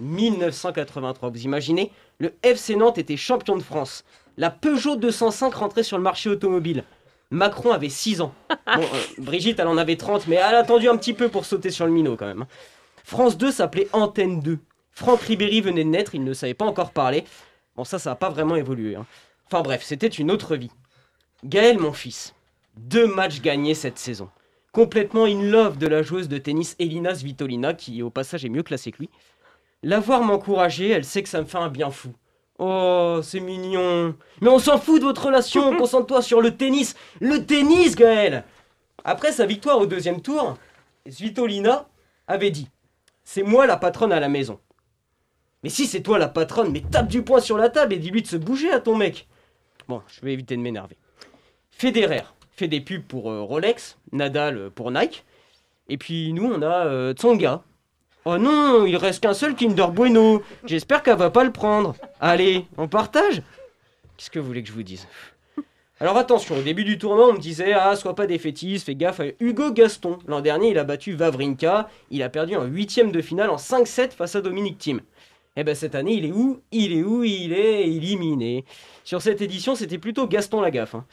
[0.00, 4.02] 1983, vous imaginez Le FC Nantes était champion de France.
[4.38, 6.84] La Peugeot 205 rentrait sur le marché automobile.
[7.34, 8.34] Macron avait 6 ans.
[8.66, 8.82] Euh,
[9.18, 11.84] Brigitte, elle en avait 30, mais elle a attendu un petit peu pour sauter sur
[11.84, 12.46] le minot quand même.
[13.04, 14.58] France 2 s'appelait Antenne 2.
[14.92, 17.24] Franck Ribéry venait de naître, il ne savait pas encore parler.
[17.76, 18.96] Bon, ça, ça n'a pas vraiment évolué.
[18.96, 19.06] Hein.
[19.46, 20.70] Enfin bref, c'était une autre vie.
[21.44, 22.34] Gaël, mon fils,
[22.76, 24.30] deux matchs gagnés cette saison.
[24.72, 28.62] Complètement in love de la joueuse de tennis Elina Svitolina, qui au passage est mieux
[28.62, 29.10] classée que lui.
[29.82, 32.14] La voir m'encourager, elle sait que ça me fait un bien fou.
[32.58, 34.14] Oh, c'est mignon.
[34.40, 36.94] Mais on s'en fout de votre relation, concentre-toi sur le tennis.
[37.20, 38.44] Le tennis, Gaël
[39.04, 40.56] Après sa victoire au deuxième tour,
[41.08, 41.88] Svitolina
[42.26, 42.68] avait dit
[43.24, 44.60] C'est moi la patronne à la maison.
[45.62, 48.22] Mais si c'est toi la patronne, mais tape du poing sur la table et dis-lui
[48.22, 49.26] de se bouger à ton mec.
[49.88, 50.96] Bon, je vais éviter de m'énerver.
[51.70, 55.24] Federer fait des pubs pour euh, Rolex, Nadal euh, pour Nike.
[55.88, 57.62] Et puis nous, on a euh, Tsonga.
[58.24, 60.42] Oh non, il reste qu'un seul Kinder Bueno.
[60.64, 61.94] J'espère qu'elle va pas le prendre.
[62.20, 63.42] Allez, on partage
[64.16, 65.06] Qu'est-ce que vous voulez que je vous dise?
[66.00, 69.20] Alors attention, au début du tournoi, on me disait Ah, sois pas défaitiste, fais gaffe
[69.20, 70.18] à Hugo Gaston.
[70.26, 71.88] L'an dernier, il a battu Vavrinka.
[72.10, 75.00] Il a perdu en huitième de finale en 5-7 face à Dominique Thiem.
[75.56, 76.60] Eh ben cette année, il est où?
[76.72, 77.22] Il est où?
[77.24, 78.64] Il est éliminé.
[79.04, 80.94] Sur cette édition, c'était plutôt Gaston Lagaffe.
[80.96, 81.04] hein.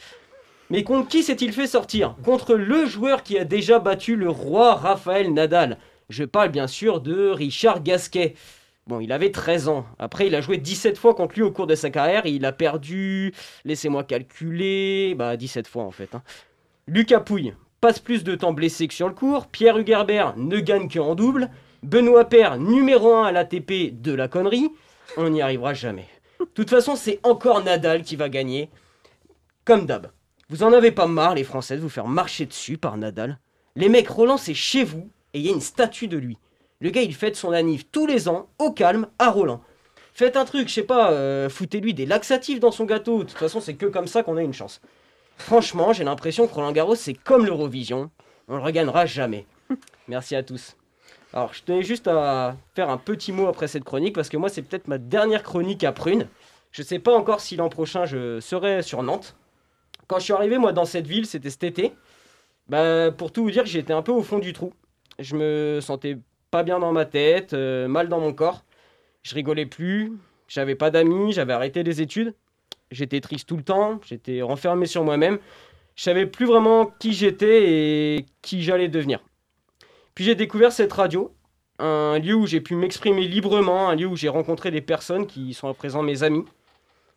[0.72, 2.16] Mais contre qui s'est-il fait sortir?
[2.24, 5.78] Contre le joueur qui a déjà battu le roi Raphaël Nadal.
[6.12, 8.36] Je parle bien sûr de Richard Gasquet.
[8.86, 9.86] Bon, il avait 13 ans.
[9.98, 12.26] Après, il a joué 17 fois contre lui au cours de sa carrière.
[12.26, 16.14] Il a perdu, laissez-moi calculer, bah 17 fois en fait.
[16.14, 16.22] hein.
[16.86, 19.48] Lucas Pouille passe plus de temps blessé que sur le court.
[19.48, 21.50] Pierre Hugerbert ne gagne qu'en double.
[21.82, 24.70] Benoît Paire, numéro 1 à l'ATP de la connerie.
[25.16, 26.08] On n'y arrivera jamais.
[26.42, 28.70] De toute façon, c'est encore Nadal qui va gagner.
[29.64, 30.08] Comme d'hab.
[30.50, 33.40] Vous en avez pas marre, les Français, de vous faire marcher dessus par Nadal
[33.78, 36.38] Les mecs, Roland, c'est chez vous et il y a une statue de lui.
[36.80, 39.62] Le gars, il fête son anniv tous les ans, au calme, à Roland.
[40.14, 43.20] Faites un truc, je sais pas, euh, foutez-lui des laxatifs dans son gâteau.
[43.20, 44.82] De toute façon, c'est que comme ça qu'on a une chance.
[45.38, 48.10] Franchement, j'ai l'impression que Roland Garros, c'est comme l'Eurovision.
[48.48, 49.46] On le regagnera jamais.
[50.08, 50.76] Merci à tous.
[51.34, 54.50] Alors, je tenais juste à faire un petit mot après cette chronique, parce que moi,
[54.50, 56.28] c'est peut-être ma dernière chronique à Prune.
[56.72, 59.36] Je sais pas encore si l'an prochain, je serai sur Nantes.
[60.08, 61.94] Quand je suis arrivé, moi, dans cette ville, c'était cet été.
[62.68, 64.74] Bah, pour tout vous dire, j'étais un peu au fond du trou.
[65.20, 66.18] Je me sentais
[66.50, 68.64] pas bien dans ma tête, euh, mal dans mon corps.
[69.24, 70.14] Je rigolais plus,
[70.48, 72.34] j'avais pas d'amis, j'avais arrêté les études.
[72.92, 75.40] J'étais triste tout le temps, j'étais renfermé sur moi-même.
[75.96, 79.24] Je savais plus vraiment qui j'étais et qui j'allais devenir.
[80.14, 81.34] Puis j'ai découvert cette radio,
[81.80, 85.54] un lieu où j'ai pu m'exprimer librement, un lieu où j'ai rencontré des personnes qui
[85.54, 86.44] sont à présent mes amis.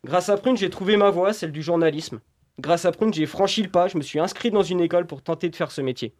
[0.04, 2.20] Grâce à Prune, j'ai trouvé ma voie, celle du journalisme.
[2.61, 5.22] Grâce à Prune, j'ai franchi le pas, je me suis inscrit dans une école pour
[5.22, 6.14] tenter de faire ce métier.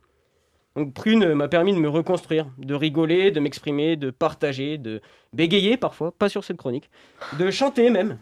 [0.77, 5.01] Donc Prune m'a permis de me reconstruire, de rigoler, de m'exprimer, de partager, de
[5.33, 6.91] bégayer parfois, pas sur cette chronique,
[7.39, 8.19] de chanter même.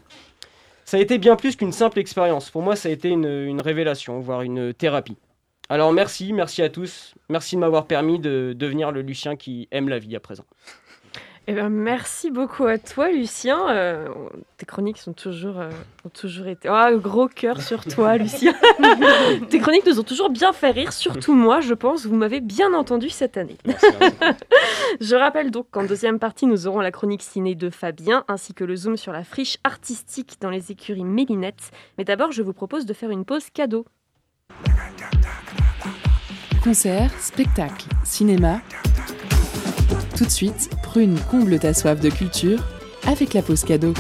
[0.84, 2.50] Ça a été bien plus qu'une simple expérience.
[2.50, 5.16] Pour moi, ça a été une, une révélation, voire une thérapie.
[5.70, 7.14] Alors merci, merci à tous.
[7.30, 10.44] Merci de m'avoir permis de devenir le Lucien qui aime la vie à présent.
[11.48, 13.68] Eh ben, merci beaucoup à toi, Lucien.
[13.70, 14.08] Euh,
[14.58, 15.70] tes chroniques sont toujours, euh,
[16.04, 16.68] ont toujours été.
[16.68, 18.54] Ah, gros cœur sur toi, Lucien.
[19.50, 22.06] tes chroniques nous ont toujours bien fait rire, surtout moi, je pense.
[22.06, 23.58] Vous m'avez bien entendu cette année.
[25.00, 28.62] je rappelle donc qu'en deuxième partie, nous aurons la chronique ciné de Fabien, ainsi que
[28.62, 31.72] le zoom sur la friche artistique dans les écuries Mélinette.
[31.98, 33.84] Mais d'abord, je vous propose de faire une pause cadeau.
[36.62, 38.60] Concerts, spectacles, cinéma.
[40.16, 42.62] Tout de suite, Prune comble ta soif de culture
[43.06, 43.94] avec la pause cadeau.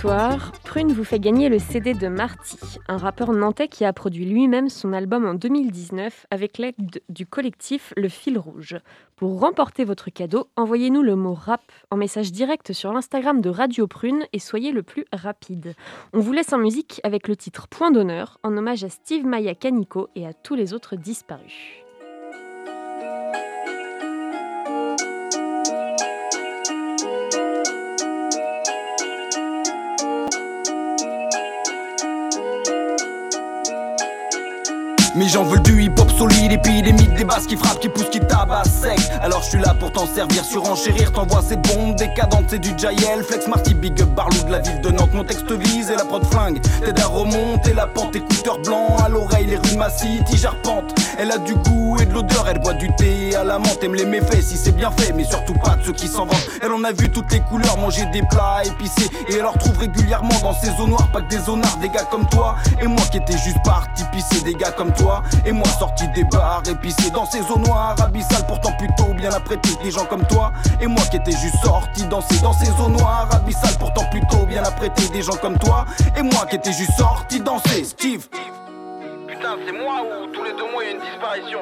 [0.00, 2.58] Soir, Prune vous fait gagner le CD de Marty,
[2.88, 7.92] un rappeur nantais qui a produit lui-même son album en 2019 avec l'aide du collectif
[7.98, 8.78] Le Fil Rouge.
[9.16, 11.60] Pour remporter votre cadeau, envoyez-nous le mot rap
[11.90, 15.74] en message direct sur l'Instagram de Radio Prune et soyez le plus rapide.
[16.14, 19.54] On vous laisse en musique avec le titre Point d'honneur en hommage à Steve Maya
[19.54, 21.84] Canico et à tous les autres disparus.
[35.20, 38.80] Mes gens veulent du hip-hop solide, épidémie des basses qui frappent, qui poussent, qui tabassent
[38.80, 38.98] sec.
[39.20, 43.22] Alors je suis là pour t'en servir, surenchérir, t'envoies ces bombes décadentes, c'est du Jael,
[43.22, 45.12] Flex Marty, Big Up, Barlou de la ville de Nantes.
[45.12, 49.10] Mon texte vise et la prod flingue, t'aides à remonter la pente, écouteur blanc à
[49.10, 50.94] l'oreille, les rues de ma city, j'arpente.
[51.18, 53.96] Elle a du goût et de l'odeur, elle boit du thé à la menthe, aime
[53.96, 56.48] les méfaits si c'est bien fait, mais surtout pas de ceux qui s'en vantent.
[56.62, 59.76] Elle en a vu toutes les couleurs, manger des plats épicés, et elle en retrouve
[59.76, 63.02] régulièrement dans ses eaux noires, pas que des zonards, des gars comme toi, et moi
[63.12, 65.09] qui étais juste parti pisser, des gars comme toi,
[65.44, 69.76] et moi sorti des bars épicés dans ces eaux noires, abyssales, pourtant plutôt bien apprêtées,
[69.82, 73.28] des gens comme toi, et moi qui étais juste sorti danser dans ces eaux noires,
[73.32, 75.84] abyssales, pourtant plutôt bien apprêtées, des gens comme toi,
[76.16, 78.26] et moi qui étais juste sorti danser, Steve.
[79.26, 81.60] Putain, c'est moi ou tous les deux mois il y a une disparition.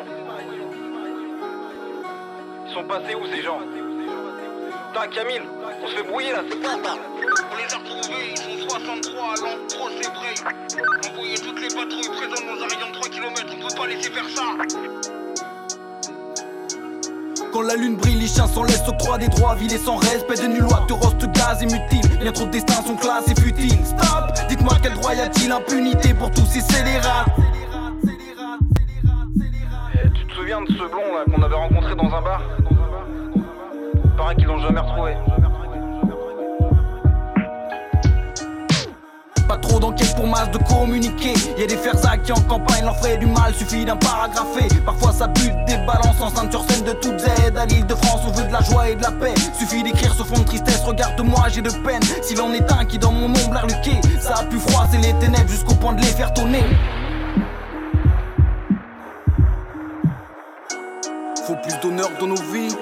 [2.67, 3.61] Ils sont passés où ces gens?
[5.01, 5.43] Putain, Camille,
[5.83, 6.97] on se fait brouiller là, c'est quoi ça
[7.53, 10.35] On les a retrouvés, ils sont 63 à l'endroit, c'est vrai.
[11.09, 14.11] Envoyer toutes les patrouilles présentes dans un rayon de 3 km, on peut pas laisser
[14.11, 14.43] faire ça.
[17.53, 20.49] Quand la lune brille, les chiens s'en laissent octroi des droits, vilés sans respect de
[20.49, 22.19] nulle loi, te roste gaz et mutile.
[22.19, 23.85] Bien trop de destins sont classés futiles.
[23.85, 25.53] Stop, dites-moi quel droit y a-t-il?
[25.53, 27.27] Impunité pour tous ces scélérats.
[30.35, 32.43] souviens de ce blond là qu'on avait rencontré dans un bar?
[34.19, 35.15] L'ont jamais retrouvé.
[39.47, 41.35] Pas trop d'enquête pour masse de communiquer.
[41.57, 44.67] Y a des ferzacs qui en campagne leur ferait du mal, suffit d'un paragraphé.
[44.85, 47.29] Parfois ça bute des balances en sur scène de toute Z.
[47.57, 49.35] À l'île de France, on veut de la joie et de la paix.
[49.57, 52.03] Suffit d'écrire ce fond de tristesse, regarde-moi, j'ai de peine.
[52.23, 55.15] S'il en est un qui dans mon ombre l'air luqué, ça a pu froisser les
[55.15, 56.65] ténèbres jusqu'au point de les faire tourner.
[61.47, 62.75] Faut plus d'honneur dans nos vies.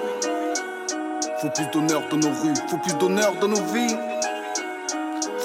[1.47, 2.53] Faut plus d'honneur dans nos rues?
[2.67, 3.95] Faut plus d'honneur dans nos vies?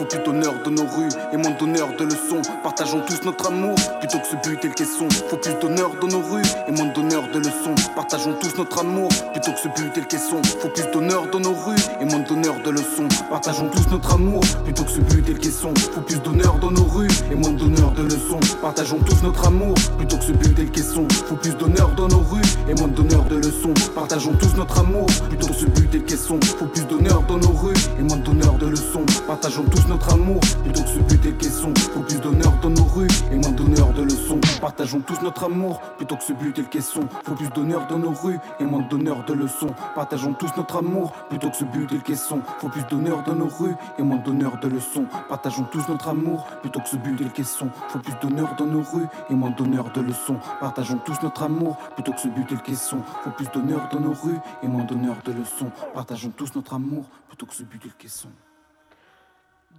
[0.03, 2.43] Faut plus d'honneur de nos rues et moins d'honneur de leçons.
[2.65, 5.09] Partageons tous notre amour plutôt que ce but et le caisson.
[5.31, 7.77] Faut plus d'honneur dans nos rues et moins d'honneur de leçons.
[7.95, 10.43] Partageons tous notre amour plutôt que ce but et le caisson.
[10.61, 13.07] Faut plus d'honneur dans nos rues et moins d'honneur de leçons.
[13.31, 15.73] Partageons tous notre amour plutôt que ce but et le caisson.
[15.95, 18.41] Faut plus d'honneur dans nos rues et moins d'honneur de leçons.
[18.61, 21.07] Partageons tous notre amour plutôt que ce but et le caisson.
[21.29, 23.75] Faut plus d'honneur dans nos rues et moins d'honneur de leçons.
[23.95, 26.41] Partageons tous notre amour plutôt que ce but et le caisson.
[26.59, 29.07] Faut plus d'honneur dans nos rues et moins d'honneur de leçons.
[29.29, 31.75] Partageons tous notre amour plutôt que ce but et caisson.
[31.93, 34.41] Faut plus d'honneur dans nos rues et moins d'honneur de leçons.
[34.61, 37.07] Partageons tous notre amour plutôt que ce but et le caisson.
[37.25, 39.75] Faut plus d'honneur dans nos rues et moins d'honneur de leçons.
[39.95, 42.41] Partageons tous notre amour plutôt que ce but et le caisson.
[42.59, 45.05] Faut plus d'honneur dans nos rues et moins d'honneur de leçons.
[45.29, 47.69] Partageons tous notre amour plutôt que ce but et le caisson.
[47.89, 50.39] Faut plus d'honneur dans nos rues et moins d'honneur de leçons.
[50.59, 52.99] Partageons tous notre amour plutôt que ce but et le caisson.
[53.25, 55.71] Faut plus d'honneur dans nos rues et moins d'honneur de leçons.
[55.93, 58.31] Partageons tous notre amour plutôt que ce but et le caisson.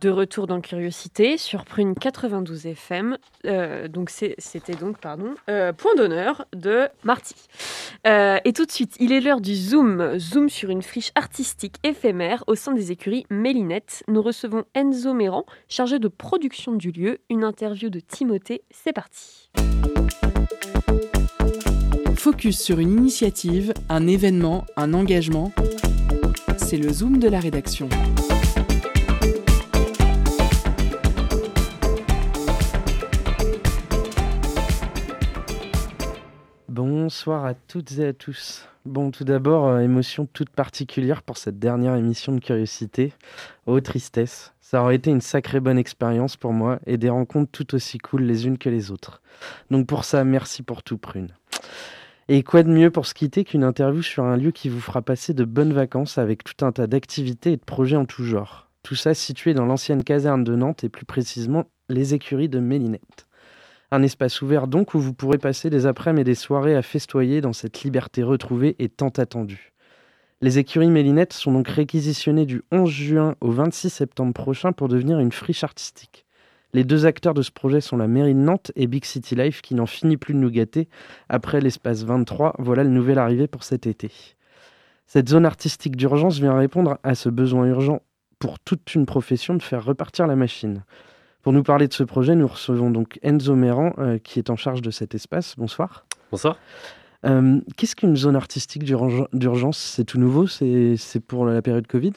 [0.04, 3.18] De retour dans Curiosité sur Prune 92 FM.
[3.46, 7.36] Euh, donc c'était donc pardon euh, point d'honneur de Marty.
[8.06, 10.20] Euh, et tout de suite, il est l'heure du zoom.
[10.20, 14.04] Zoom sur une friche artistique éphémère au sein des écuries Mélinette.
[14.10, 17.20] Nous recevons Enzo Méran, chargé de production du lieu.
[17.30, 18.63] Une interview de Timothée.
[18.72, 19.50] C'est parti.
[22.18, 25.54] Focus sur une initiative, un événement, un engagement.
[26.58, 27.88] C'est le zoom de la rédaction.
[37.04, 38.66] Bonsoir à toutes et à tous.
[38.86, 43.12] Bon, tout d'abord, euh, émotion toute particulière pour cette dernière émission de Curiosité.
[43.66, 44.54] Oh, tristesse.
[44.62, 48.22] Ça aurait été une sacrée bonne expérience pour moi et des rencontres tout aussi cool
[48.24, 49.22] les unes que les autres.
[49.70, 51.28] Donc pour ça, merci pour tout, Prune.
[52.30, 55.02] Et quoi de mieux pour se quitter qu'une interview sur un lieu qui vous fera
[55.02, 58.70] passer de bonnes vacances avec tout un tas d'activités et de projets en tout genre?
[58.82, 63.28] Tout ça situé dans l'ancienne caserne de Nantes et plus précisément les écuries de Mélinette.
[63.93, 67.41] Un espace ouvert donc où vous pourrez passer des après-midi et des soirées à festoyer
[67.41, 69.71] dans cette liberté retrouvée et tant attendue.
[70.41, 75.19] Les écuries Mélinette sont donc réquisitionnées du 11 juin au 26 septembre prochain pour devenir
[75.19, 76.25] une friche artistique.
[76.73, 79.62] Les deux acteurs de ce projet sont la mairie de Nantes et Big City Life
[79.62, 80.89] qui n'en finit plus de nous gâter.
[81.29, 84.12] Après l'espace 23, voilà le nouvel arrivé pour cet été.
[85.06, 88.01] Cette zone artistique d'urgence vient répondre à ce besoin urgent
[88.39, 90.84] pour toute une profession de faire repartir la machine.
[91.43, 94.56] Pour nous parler de ce projet, nous recevons donc Enzo Méran, euh, qui est en
[94.56, 95.56] charge de cet espace.
[95.58, 96.06] Bonsoir.
[96.32, 96.58] Bonsoir.
[97.25, 99.77] Euh, Qu'est-ce qu'une zone artistique d'urgen- d'urgence?
[99.77, 100.47] C'est tout nouveau?
[100.47, 100.95] C'est
[101.27, 102.13] pour la période Covid?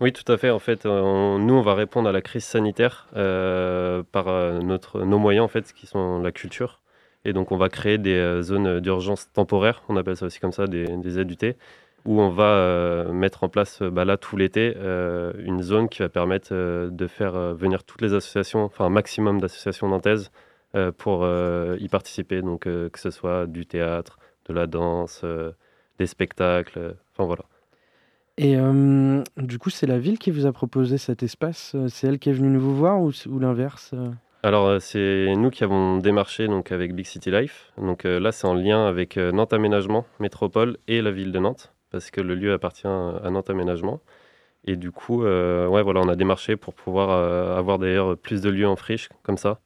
[0.00, 0.50] Oui, tout à fait.
[0.50, 4.26] En fait, euh, on- nous, on va répondre à la crise sanitaire euh, par
[4.62, 6.80] notre, nos moyens, en fait, qui sont la culture.
[7.24, 10.66] Et donc, on va créer des zones d'urgence temporaires, on appelle ça aussi comme ça,
[10.66, 11.54] des, des ZUT,
[12.06, 15.88] où on va euh, mettre en place, euh, bah, là, tout l'été, euh, une zone
[15.88, 20.30] qui va permettre de faire venir toutes les associations, enfin, un maximum d'associations nantaises
[20.98, 22.42] pour y participer.
[22.42, 25.24] Donc, que ce soit du théâtre, de la danse,
[25.98, 27.44] des spectacles, enfin, voilà.
[28.38, 32.18] Et euh, du coup, c'est la ville qui vous a proposé cet espace C'est elle
[32.18, 33.94] qui est venue vous voir ou, ou l'inverse
[34.42, 37.72] Alors, c'est nous qui avons démarché donc, avec Big City Life.
[37.78, 41.38] Donc euh, là, c'est en lien avec euh, Nantes Aménagement, Métropole et la ville de
[41.38, 44.00] Nantes, parce que le lieu appartient à Nantes Aménagement.
[44.64, 48.40] Et du coup, euh, ouais, voilà, on a démarché pour pouvoir euh, avoir d'ailleurs plus
[48.40, 49.60] de lieux en friche, comme ça,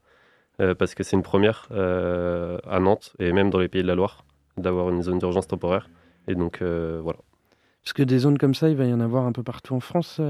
[0.61, 3.95] euh, parce que c'est une première à Nantes et même dans les pays de la
[3.95, 4.25] Loire,
[4.59, 5.89] d'avoir une zone d'urgence temporaire.
[6.29, 7.19] Et donc, voilà.
[7.83, 9.81] Parce que des zones comme ça, il va y en avoir un peu partout en
[9.81, 10.21] France.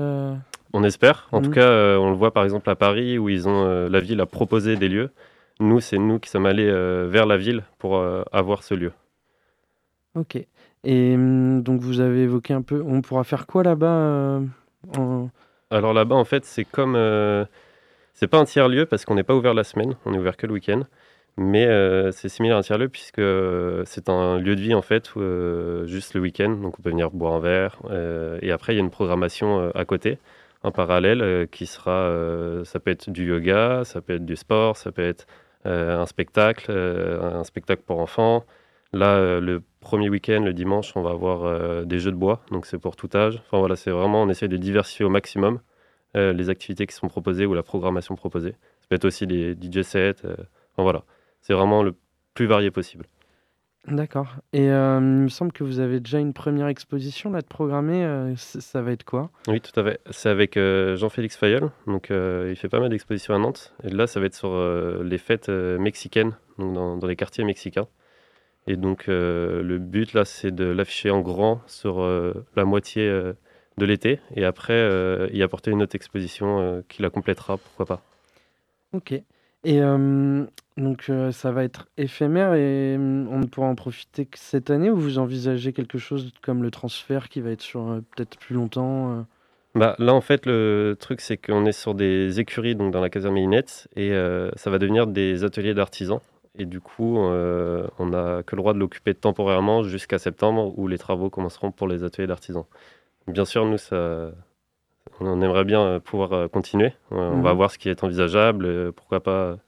[0.73, 1.29] On espère.
[1.33, 1.45] En Mhm.
[1.47, 4.27] tout cas, on le voit par exemple à Paris où ils ont la ville a
[4.27, 5.11] proposé des lieux.
[5.59, 6.71] Nous, c'est nous qui sommes allés
[7.09, 8.01] vers la ville pour
[8.33, 8.93] avoir ce lieu.
[10.15, 10.47] Ok.
[10.85, 12.83] Et hum, donc, vous avez évoqué un peu.
[12.85, 15.27] On pourra faire quoi là-bas euh,
[15.71, 17.45] Alors là-bas, en fait, c'est comme euh,
[18.15, 20.37] c'est pas un tiers lieu parce qu'on n'est pas ouvert la semaine, on est ouvert
[20.37, 20.83] que le week-end.
[21.37, 23.23] Mais euh, c'est similaire à un tiers lieu puisque
[23.87, 25.11] c'est un lieu de vie en fait,
[25.87, 27.79] juste le week-end, donc on peut venir boire un verre.
[28.43, 30.19] et après, il y a une programmation à côté,
[30.63, 32.13] en parallèle, qui sera,
[32.65, 35.27] ça peut être du yoga, ça peut être du sport, ça peut être
[35.65, 38.45] un spectacle, un spectacle pour enfants,
[38.93, 42.67] Là, le premier week-end, le dimanche, on va avoir euh, des jeux de bois, donc
[42.67, 43.41] c'est pour tout âge.
[43.47, 45.61] Enfin voilà, c'est vraiment, on essaie de diversifier au maximum
[46.17, 48.53] euh, les activités qui sont proposées ou la programmation proposée.
[48.81, 50.17] Ça peut être aussi des DJ sets.
[50.25, 50.37] euh,
[50.73, 51.03] enfin voilà,
[51.41, 51.95] c'est vraiment le
[52.35, 53.07] plus varié possible.
[53.87, 54.37] D'accord.
[54.53, 58.35] Et il me semble que vous avez déjà une première exposition là de programmer.
[58.37, 59.31] ça va être quoi?
[59.49, 60.01] Oui, tout à fait.
[60.11, 61.71] C'est avec Jean-Félix Fayol.
[61.87, 63.75] Donc, il fait pas mal d'expositions à Nantes.
[63.83, 64.55] Et là, ça va être sur
[65.03, 67.87] les fêtes mexicaines, donc dans, dans les quartiers mexicains.
[68.71, 73.03] Et donc, euh, le but là, c'est de l'afficher en grand sur euh, la moitié
[73.03, 73.33] euh,
[73.79, 74.21] de l'été.
[74.37, 74.89] Et après,
[75.33, 78.01] y apporter une autre exposition qui la complétera, pourquoi pas.
[78.93, 79.11] Ok.
[79.13, 79.25] Et
[79.83, 80.47] euh,
[80.77, 84.89] donc euh, ça va être éphémère et on ne pourra en profiter que cette année
[84.89, 89.27] ou vous envisagez quelque chose comme le transfert qui va être sur peut-être plus longtemps
[89.75, 93.11] Bah, là, en fait, le truc, c'est qu'on est sur des écuries, donc dans la
[93.11, 94.13] caserne Mélinette, et
[94.55, 96.21] ça va devenir des ateliers d'artisans.
[96.59, 100.89] Et du coup, euh, on n'a que le droit de l'occuper temporairement jusqu'à septembre, où
[100.89, 102.65] les travaux commenceront pour les ateliers d'artisans.
[103.29, 104.33] Bien sûr, nous, ça,
[105.21, 106.93] on aimerait bien euh, pouvoir euh, continuer.
[107.11, 107.57] On va Mhm.
[107.57, 109.59] voir ce qui est envisageable, pourquoi pas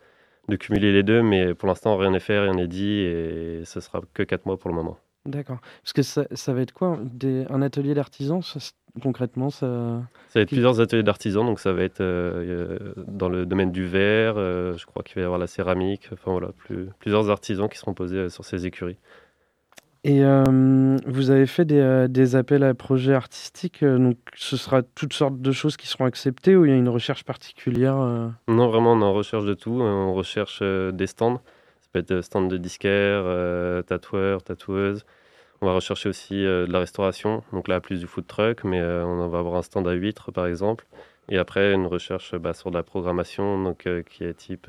[0.49, 3.80] de cumuler les deux, mais pour l'instant, rien n'est fait, rien n'est dit, et ce
[3.80, 4.99] sera que quatre mois pour le moment.
[5.24, 5.59] D'accord.
[5.85, 6.99] Parce que ça, ça va être quoi?
[7.05, 10.03] Des, Un atelier d'artisan ça, c'est- Concrètement, ça.
[10.28, 12.78] Ça va être plusieurs ateliers d'artisans, donc ça va être euh,
[13.09, 16.32] dans le domaine du verre, euh, je crois qu'il va y avoir la céramique, enfin
[16.32, 18.99] voilà, plus- plusieurs artisans qui seront posés euh, sur ces écuries.
[20.05, 25.12] Et euh, vous avez fait des, des appels à projets artistiques, donc ce sera toutes
[25.14, 27.97] sortes de choses qui seront acceptées ou il y a une recherche particulière
[28.49, 29.80] Non, vraiment, on est en recherche de tout.
[29.80, 31.40] On recherche des stands.
[31.80, 33.24] Ça peut être stand de disquaires,
[33.86, 35.07] tatoueurs, tatoueuses.
[35.62, 37.44] On va rechercher aussi euh, de la restauration.
[37.52, 40.32] Donc là, plus du food truck, mais euh, on va avoir un stand à huîtres,
[40.32, 40.84] par exemple.
[41.28, 44.68] Et après, une recherche euh, bah, sur de la programmation, donc, euh, qui est type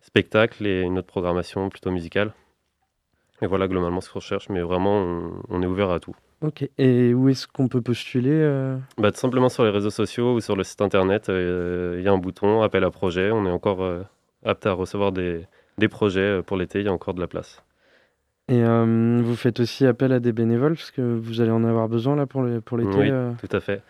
[0.00, 2.32] spectacle et une autre programmation plutôt musicale.
[3.42, 6.14] Et voilà globalement ce qu'on recherche, mais vraiment, on, on est ouvert à tout.
[6.40, 6.68] Ok.
[6.78, 10.54] Et où est-ce qu'on peut postuler Bah, tout simplement sur les réseaux sociaux ou sur
[10.54, 13.32] le site internet, il y a un bouton appel à projet.
[13.32, 13.84] On est encore
[14.44, 15.46] apte à recevoir des,
[15.78, 17.65] des projets pour l'été, il y a encore de la place.
[18.48, 21.88] Et euh, vous faites aussi appel à des bénévoles parce que vous allez en avoir
[21.88, 22.96] besoin là pour les- pour l'été.
[22.96, 23.32] Oui, euh.
[23.40, 23.82] tout à fait.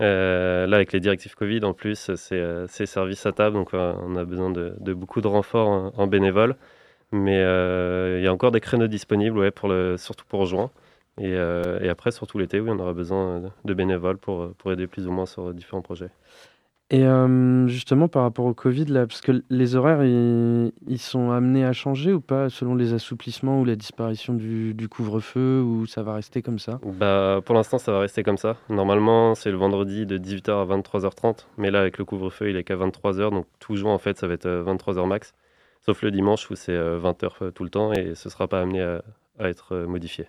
[0.00, 4.24] Euh, là, avec les directives Covid, en plus, c'est service à table, donc on a
[4.24, 6.56] besoin de, de beaucoup de renforts en, en bénévoles.
[7.12, 7.38] Mais
[8.18, 10.70] il y a encore des créneaux disponibles, ouais, pour le, surtout pour juin.
[11.18, 14.86] Et, et après, surtout l'été, oui, on aura besoin de, de bénévoles pour, pour aider
[14.86, 16.10] plus ou moins sur différents projets.
[16.94, 21.30] Et euh, justement par rapport au Covid là, parce que les horaires ils, ils sont
[21.30, 25.86] amenés à changer ou pas selon les assouplissements ou la disparition du, du couvre-feu ou
[25.86, 26.80] ça va rester comme ça?
[26.84, 28.58] Bah, pour l'instant, ça va rester comme ça.
[28.68, 31.46] Normalement, c'est le vendredi de 18h à 23h30.
[31.56, 33.30] Mais là, avec le couvre-feu, il est qu'à 23h.
[33.30, 35.32] Donc, toujours, en fait, ça va être euh, 23h max.
[35.80, 38.60] Sauf le dimanche où c'est euh, 20h tout le temps et ce ne sera pas
[38.60, 39.02] amené à,
[39.38, 40.26] à être euh, modifié.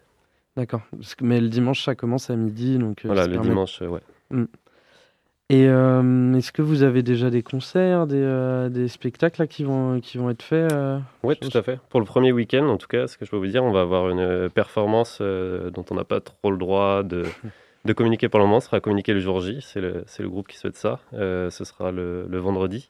[0.55, 0.81] D'accord.
[1.21, 3.03] Mais le dimanche ça commence à midi donc.
[3.03, 4.01] euh, Voilà, le permet- dimanche, euh, ouais.
[4.31, 4.45] Mm.
[5.53, 9.63] Et euh, est-ce que vous avez déjà des concerts, des, euh, des spectacles là, qui,
[9.63, 11.79] vont, qui vont être faits euh, Oui, tout à fait.
[11.89, 13.81] Pour le premier week-end, en tout cas, ce que je peux vous dire, on va
[13.81, 17.21] avoir une performance dont on n'a pas trop le droit de,
[17.85, 18.61] de communiquer pour le moment.
[18.61, 19.59] Ce sera communiqué le jour J.
[19.61, 21.01] C'est le, groupe qui souhaite ça.
[21.11, 22.89] Ce sera le, le vendredi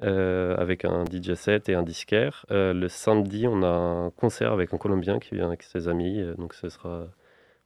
[0.00, 2.46] avec un DJ set et un disquaire.
[2.48, 6.24] Le samedi, on a un concert avec un Colombien qui vient avec ses amis.
[6.38, 7.04] donc ce sera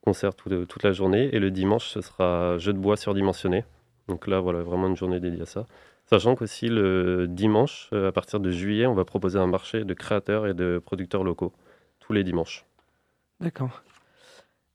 [0.00, 1.28] concert tout- toute la journée.
[1.32, 3.62] Et le dimanche, ce sera jeu de bois surdimensionné.
[4.09, 5.66] Donc là, voilà, vraiment une journée dédiée à ça.
[6.09, 9.94] Sachant qu'aussi le dimanche, euh, à partir de juillet, on va proposer un marché de
[9.94, 11.52] créateurs et de producteurs locaux,
[11.98, 12.64] tous les dimanches.
[13.40, 13.82] D'accord.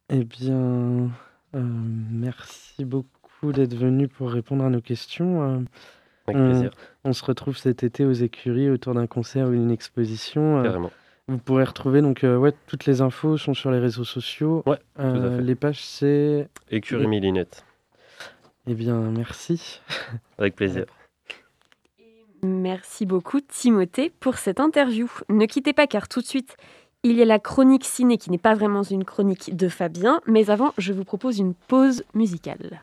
[0.09, 1.09] Eh bien,
[1.55, 1.61] euh,
[2.11, 5.41] merci beaucoup d'être venu pour répondre à nos questions.
[5.41, 5.59] Euh,
[6.27, 6.71] Avec on, plaisir.
[7.05, 10.59] on se retrouve cet été aux écuries autour d'un concert ou d'une exposition.
[10.59, 10.91] Euh, Carrément.
[11.29, 14.63] vous pourrez retrouver donc ouais, toutes les infos sont sur les réseaux sociaux.
[14.65, 15.41] Ouais, tout à fait.
[15.41, 17.63] les pages c'est Écurie Millinette.
[18.67, 19.81] Eh bien, merci.
[20.37, 20.85] Avec plaisir.
[22.43, 25.09] Merci beaucoup Timothée pour cette interview.
[25.29, 26.57] Ne quittez pas car tout de suite,
[27.03, 30.49] il y a la chronique ciné qui n'est pas vraiment une chronique de Fabien, mais
[30.49, 32.81] avant, je vous propose une pause musicale.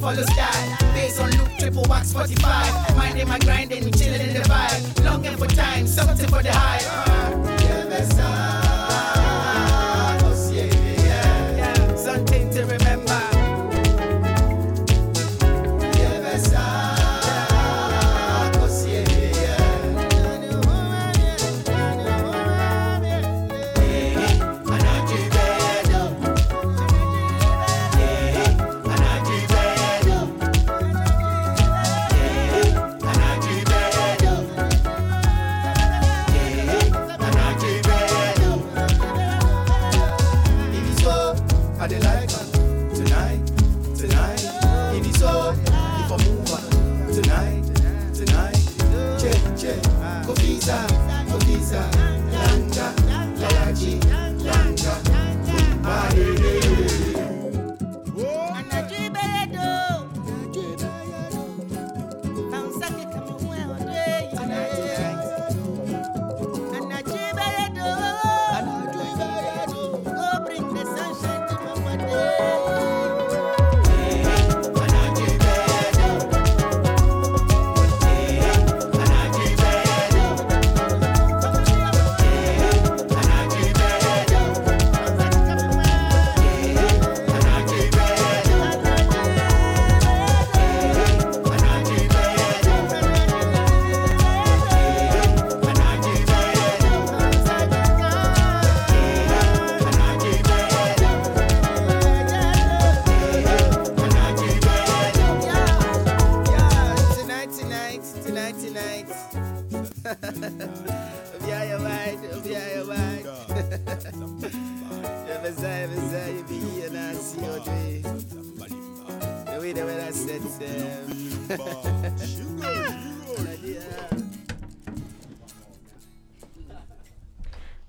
[0.00, 0.92] for the style.
[0.92, 2.96] Based on loop, triple Wax 45.
[2.96, 3.84] Mind them, I grind and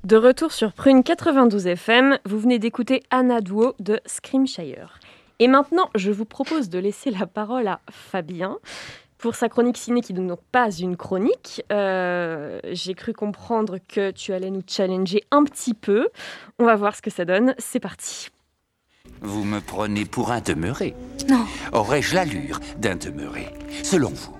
[0.03, 4.99] De retour sur Prune 92 FM, vous venez d'écouter Anna Duo de Screamshire.
[5.39, 8.57] Et maintenant, je vous propose de laisser la parole à Fabien
[9.17, 11.61] pour sa chronique ciné qui n'est donc pas une chronique.
[11.73, 16.07] Euh, J'ai cru comprendre que tu allais nous challenger un petit peu.
[16.57, 17.53] On va voir ce que ça donne.
[17.57, 18.29] C'est parti.
[19.22, 20.93] Vous me prenez pour un demeuré
[21.30, 21.45] Non.
[21.74, 23.47] Aurais-je l'allure d'un demeuré
[23.84, 24.34] Selon vous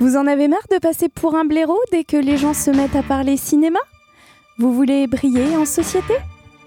[0.00, 2.96] Vous en avez marre de passer pour un blaireau dès que les gens se mettent
[2.96, 3.80] à parler cinéma?
[4.58, 6.14] Vous voulez briller en société?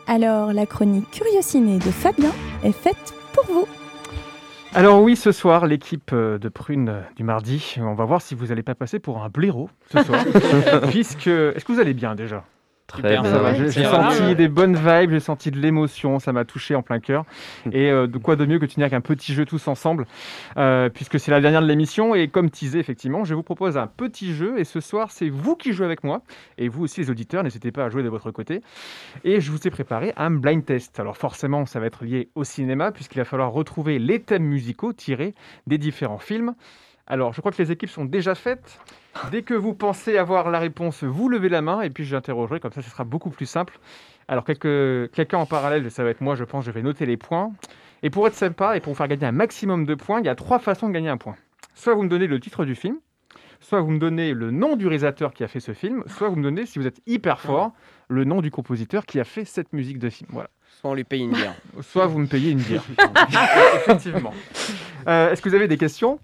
[0.08, 2.32] Alors la chronique Curiosiné de Fabien
[2.64, 3.68] est faite pour vous.
[4.74, 8.36] Alors oui, ce soir, l'équipe euh, de Prune euh, du mardi, on va voir si
[8.36, 10.24] vous n'allez pas passer pour un blaireau ce soir.
[10.89, 11.28] Puisque...
[11.28, 12.45] Est-ce que vous allez bien déjà?
[12.92, 13.22] Très bien.
[13.22, 17.00] va, J'ai senti des bonnes vibes, j'ai senti de l'émotion, ça m'a touché en plein
[17.00, 17.26] cœur.
[17.72, 20.06] Et euh, de quoi de mieux que de finir avec un petit jeu tous ensemble,
[20.58, 22.16] euh, puisque c'est la dernière de l'émission.
[22.16, 24.60] Et comme teasé, effectivement, je vous propose un petit jeu.
[24.60, 26.22] Et ce soir, c'est vous qui jouez avec moi.
[26.58, 28.62] Et vous aussi, les auditeurs, n'hésitez pas à jouer de votre côté.
[29.24, 31.00] Et je vous ai préparé un blind test.
[31.00, 34.94] Alors forcément, ça va être lié au cinéma, puisqu'il va falloir retrouver les thèmes musicaux
[34.94, 35.34] tirés
[35.68, 36.54] des différents films.
[37.12, 38.80] Alors, je crois que les équipes sont déjà faites.
[39.32, 42.72] Dès que vous pensez avoir la réponse, vous levez la main et puis j'interrogerai, comme
[42.72, 43.78] ça ce sera beaucoup plus simple.
[44.30, 47.51] Alors, quelqu'un en parallèle, ça va être moi, je pense, je vais noter les points.
[48.01, 50.30] Et pour être sympa et pour vous faire gagner un maximum de points, il y
[50.30, 51.36] a trois façons de gagner un point.
[51.76, 52.95] Soit vous me donnez le titre du film,
[53.59, 56.38] soit vous me donnez le nom du réalisateur qui a fait ce film, soit vous
[56.38, 57.74] me donnez, si vous êtes hyper fort,
[58.07, 60.30] le nom du compositeur qui a fait cette musique de film.
[60.32, 60.49] Voilà.
[60.80, 61.55] Soit on lui paye une bière.
[61.82, 62.84] Soit vous me payez une bière.
[63.76, 64.34] Effectivement.
[65.09, 66.18] Euh, Est-ce que vous avez des questions?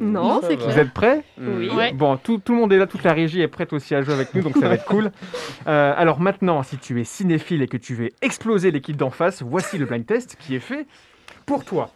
[0.00, 0.70] Non, c'est clair.
[0.70, 1.68] Vous êtes prêts Oui.
[1.70, 1.92] Ouais.
[1.92, 4.14] Bon, tout, tout le monde est là, toute la régie est prête aussi à jouer
[4.14, 5.10] avec nous, donc ça va être cool.
[5.66, 9.42] Euh, alors maintenant, si tu es cinéphile et que tu veux exploser l'équipe d'en face,
[9.42, 10.86] voici le blind test qui est fait
[11.44, 11.90] pour toi.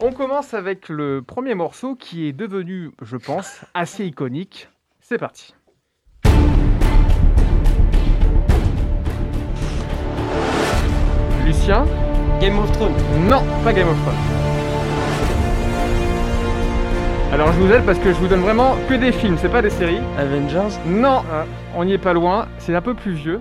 [0.00, 4.68] On commence avec le premier morceau qui est devenu, je pense, assez iconique.
[5.00, 5.54] C'est parti.
[11.44, 11.84] Lucien?
[12.40, 12.94] Game of Thrones.
[13.28, 14.39] Non, pas Game of Thrones.
[17.32, 19.62] Alors je vous aide parce que je vous donne vraiment que des films, c'est pas
[19.62, 20.00] des séries.
[20.18, 21.44] Avengers Non, euh,
[21.76, 23.40] on n'y est pas loin, c'est un peu plus vieux.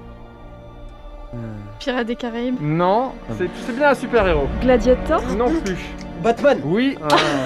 [1.80, 2.58] Pirates des Caraïbes.
[2.60, 4.48] Non, c'est c'est bien un super-héros.
[4.62, 5.78] Gladiator Non plus.
[6.22, 6.98] Batman Oui.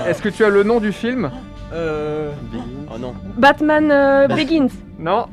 [0.08, 1.30] Est-ce que tu as le nom du film?
[1.74, 2.32] Euh.
[2.94, 3.14] Oh non.
[3.38, 4.68] Batman euh, Begins.
[5.00, 5.26] Non.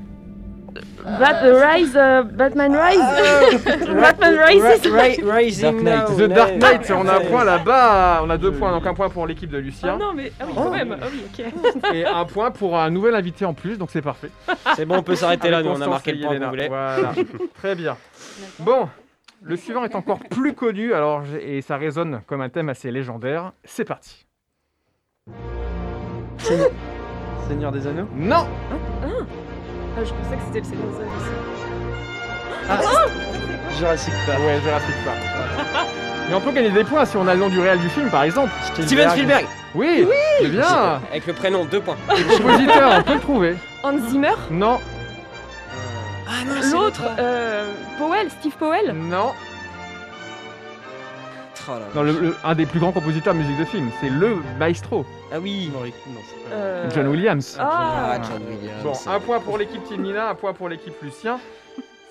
[1.05, 3.65] Bat- Rise, euh, Batman Rise?
[3.95, 5.23] Batman Rises?
[5.25, 6.07] Rising now.
[6.17, 8.21] The Dark Knight, on a un point là-bas.
[8.23, 9.95] On a deux points, donc un point pour l'équipe de Lucien.
[9.95, 10.97] Ah non, mais ah oui, quand même.
[11.01, 11.95] Ah oui, ok.
[11.95, 14.31] Et un point pour un nouvel invité en plus, donc c'est parfait.
[14.77, 16.69] C'est bon, on peut s'arrêter là, nous, on a marqué le point qu'on voulait.
[16.69, 17.13] Voilà,
[17.55, 17.97] très bien.
[18.59, 18.89] Bon,
[19.43, 23.53] le suivant est encore plus connu, alors et ça résonne comme un thème assez légendaire.
[23.65, 24.27] C'est parti.
[27.49, 28.07] Seigneur des Anneaux?
[28.15, 28.47] Non
[29.03, 29.07] Ah,
[29.97, 31.05] Ah, je pensais que c'était le Seigneur des.
[32.69, 32.79] Ah,
[33.79, 34.39] Jurassic Park.
[34.41, 35.19] Ouais, Jurassic Park.
[36.29, 38.09] Mais on peut gagner des points si on a le nom du réel du film,
[38.11, 38.51] par exemple.
[38.85, 39.47] Steven Spielberg.
[39.75, 40.07] Oui,
[40.41, 41.01] c'est bien.
[41.11, 41.97] Avec le prénom, deux points.
[42.09, 43.57] Compositeur, on peut le trouver.
[43.83, 44.79] Hans Zimmer Non,
[46.29, 46.33] Ah
[46.73, 49.33] L'autre, euh, Powell, Steve Powell non.
[51.71, 51.87] Oh là là.
[51.95, 55.05] Non, le- le- un des plus grands compositeurs de musique de film, c'est le maestro,
[55.33, 55.71] Ah oui.
[56.51, 57.57] Euh, John Williams.
[57.61, 58.83] Ah, Ah, John Williams.
[58.83, 61.39] Bon, un point pour l'équipe Team Nina, un point pour l'équipe Lucien.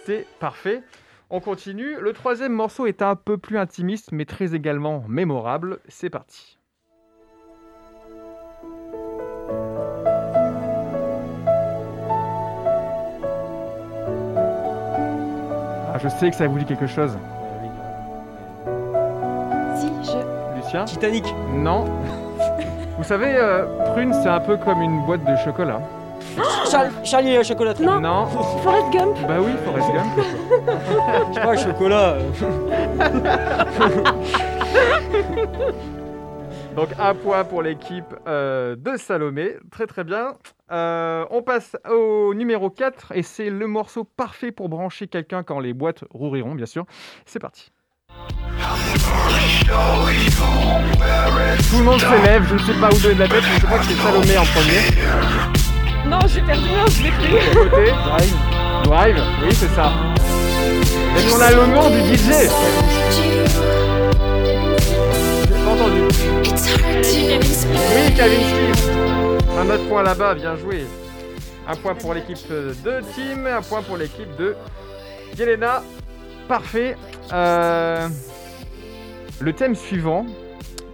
[0.05, 0.81] C'est parfait.
[1.29, 1.97] On continue.
[1.99, 5.79] Le troisième morceau est un peu plus intimiste, mais très également mémorable.
[5.87, 6.57] C'est parti.
[15.91, 17.17] Ah, je sais que ça vous dit quelque chose.
[20.85, 21.25] Titanic.
[21.53, 21.85] Non.
[22.97, 25.81] Vous savez, euh, Prune, c'est un peu comme une boîte de chocolat.
[26.69, 27.85] Charlie, Charlie la chocolaterie.
[27.85, 27.99] Non.
[27.99, 28.25] Non.
[28.27, 30.11] Forrest Gump Bah oui, Forrest Gump.
[31.29, 32.17] Je sais pas, chocolat.
[36.75, 39.55] Donc un point pour l'équipe euh, de Salomé.
[39.71, 40.35] Très très bien.
[40.71, 45.59] Euh, on passe au numéro 4 et c'est le morceau parfait pour brancher quelqu'un quand
[45.59, 46.85] les boîtes rouriront, bien sûr.
[47.25, 47.71] C'est parti.
[51.69, 53.65] Tout le monde s'élève, je ne sais pas où donner de la tête, mais je
[53.65, 54.81] crois que c'est Salomé en premier.
[56.07, 57.33] Non, j'ai perdu un, je l'ai pris.
[57.53, 57.91] côté.
[57.91, 58.35] Drive.
[58.83, 59.91] Drive, oui c'est ça.
[61.15, 62.49] Est-ce qu'on a le nom du DJ
[65.47, 66.01] J'ai pas entendu.
[67.95, 68.41] Oui, Kevin.
[69.59, 70.85] Un autre point là-bas, bien joué.
[71.67, 74.55] Un point pour l'équipe de Team, un point pour l'équipe de
[75.37, 75.83] Yelena.
[76.49, 76.97] Parfait.
[77.31, 78.09] Euh,
[79.39, 80.25] Le thème suivant,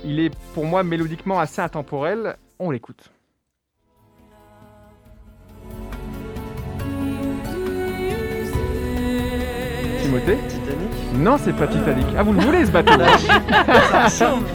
[0.04, 2.36] il est pour moi mélodiquement assez intemporel.
[2.60, 3.10] On l'écoute.
[10.02, 12.06] Timothée Titanic Non, c'est pas Titanic.
[12.18, 12.92] Ah, vous le voulez ce bateau
[13.92, 14.46] Ça ressemble.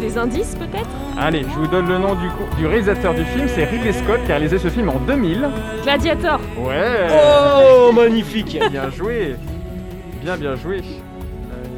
[0.00, 1.01] Des indices peut-être?
[1.18, 4.32] Allez, je vous donne le nom du, du réalisateur du film, c'est Ridley Scott qui
[4.32, 5.48] a réalisé ce film en 2000.
[5.82, 8.58] Gladiator Ouais Oh, magnifique.
[8.70, 9.36] Bien joué
[10.22, 10.82] Bien, bien joué.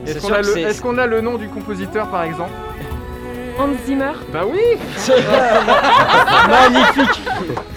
[0.06, 2.50] Est-ce qu'on a, le- c'est- est-ce qu'on a le nom du compositeur par exemple?
[3.58, 4.58] Hans Zimmer Bah oui
[6.48, 7.22] Magnifique.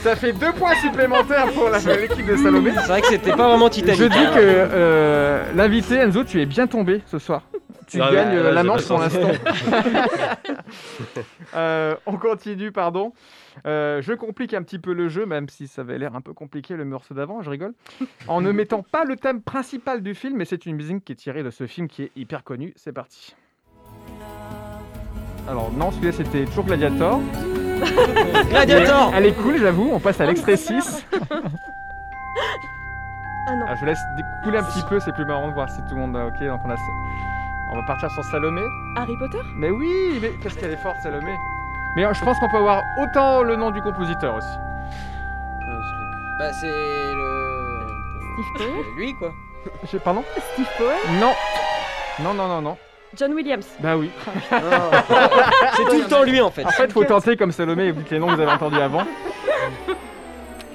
[0.04, 2.72] Ça fait deux points supplémentaires pour la- l'équipe de Salomé.
[2.76, 4.00] C'est vrai que c'était pas vraiment Titanic.
[4.00, 7.42] Je dis que euh, l'invité Enzo, tu es bien tombé ce soir.
[7.88, 9.32] Tu Ah gagnes euh, ouais, la manche pour l'instant.
[11.56, 13.14] Euh, on continue, pardon.
[13.66, 16.34] Euh, je complique un petit peu le jeu, même si ça avait l'air un peu
[16.34, 17.74] compliqué le morceau d'avant, je rigole.
[18.28, 21.16] En ne mettant pas le thème principal du film, mais c'est une musique qui est
[21.16, 22.74] tirée de ce film qui est hyper connu.
[22.76, 23.34] C'est parti.
[25.48, 27.22] Alors non, celui-là c'était toujours Gladiator.
[28.50, 29.14] Gladiator.
[29.16, 29.90] Elle est cool, j'avoue.
[29.94, 31.06] On passe à l'extrait 6.
[33.50, 33.66] Ah non.
[33.70, 36.02] Ah, je laisse découler un petit peu, c'est plus marrant de voir si tout le
[36.02, 36.38] monde a ok.
[36.44, 36.76] Donc on a,
[37.72, 38.62] on va partir sur Salomé.
[38.96, 39.42] Harry Potter?
[39.56, 41.34] Mais oui, mais qu'est-ce qu'elle est forte Salomé?
[41.96, 44.58] Mais euh, je pense qu'on peut avoir autant le nom du compositeur aussi.
[46.40, 47.88] Bah, c'est le.
[48.56, 49.34] Steve Powell Lui quoi.
[49.92, 50.24] Je, pardon?
[50.54, 51.34] Steve Powell Non.
[52.20, 52.78] Non, non, non, non.
[53.16, 54.12] John Williams Bah oui.
[55.76, 56.66] C'est tout le temps lui en fait.
[56.66, 59.04] En fait, faut tenter comme Salomé, vu que les noms que vous avez entendus avant.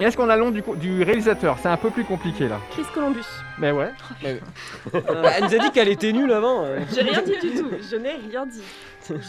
[0.02, 1.56] Et est-ce qu'on a le nom du, réalisateur?
[1.60, 2.58] C'est un peu plus compliqué là.
[2.72, 3.22] Chris Columbus
[3.56, 3.92] Mais ouais.
[4.24, 4.40] Mais-
[4.92, 5.00] Bah,
[5.38, 6.64] elle nous a dit qu'elle était nulle avant.
[6.64, 6.80] euh.
[6.92, 8.64] J'ai rien dit du tout, je n'ai rien dit.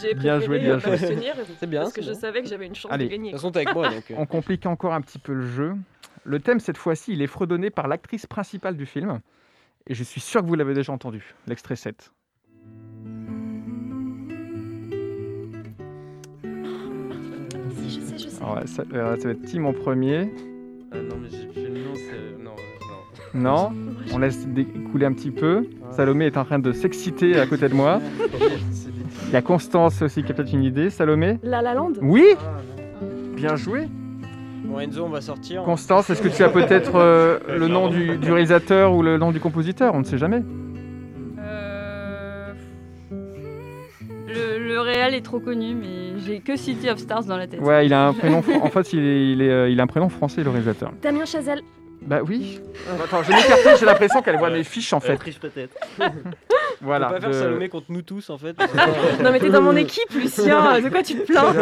[0.01, 0.97] J'ai Bien joué, bien joué.
[1.59, 3.05] C'est bien, Parce que je savais que j'avais une chance Allez.
[3.05, 3.29] de gagner.
[3.33, 4.09] De toute façon, avec moi donc.
[4.09, 4.15] euh.
[4.17, 5.75] On complique encore un petit peu le jeu.
[6.23, 9.19] Le thème cette fois-ci, il est fredonné par l'actrice principale du film.
[9.85, 11.35] Et je suis sûr que vous l'avez déjà entendu.
[11.45, 12.11] L'extrait 7.
[17.75, 18.41] Si, je sais, je sais.
[18.43, 20.31] Alors, ça, euh, ça va être Tim en premier.
[20.93, 22.43] Ah non, mais j'ai le nom, c'est.
[22.43, 22.51] Non,
[23.33, 23.71] euh, non.
[23.73, 23.73] Non,
[24.13, 25.65] on laisse découler un petit peu.
[25.91, 27.99] Salomé est en train de s'exciter à côté de moi.
[29.27, 30.89] Il y a Constance aussi qui a peut-être une idée.
[30.91, 32.23] Salomé La La Land Oui
[33.35, 33.87] Bien joué.
[34.65, 35.63] Bon, Enzo, on va sortir.
[35.63, 39.31] Constance, est-ce que tu as peut-être euh, le nom du, du réalisateur ou le nom
[39.31, 39.93] du compositeur?
[39.95, 40.41] On ne sait jamais.
[41.39, 42.53] Euh,
[44.27, 47.59] Le, le réel est trop connu, mais J'ai que City of Stars dans la tête.
[47.61, 48.41] Ouais, il a un prénom.
[48.41, 50.91] fr- En fait, il, est, il, est, euh, il a un prénom français, le réalisateur.
[51.01, 51.61] Damien Chazelle.
[52.05, 52.59] Bah oui.
[53.01, 55.13] Attends, je vais m'écarter, j'ai l'impression qu'elle voit mes fiches en fait.
[55.13, 55.75] Elle triche peut-être.
[56.81, 57.07] Voilà.
[57.07, 58.57] On peut pas faire de- Salomé contre nous tous en fait.
[59.23, 60.81] Non mais t'es dans mon équipe, Lucien.
[60.81, 61.53] De quoi tu te plains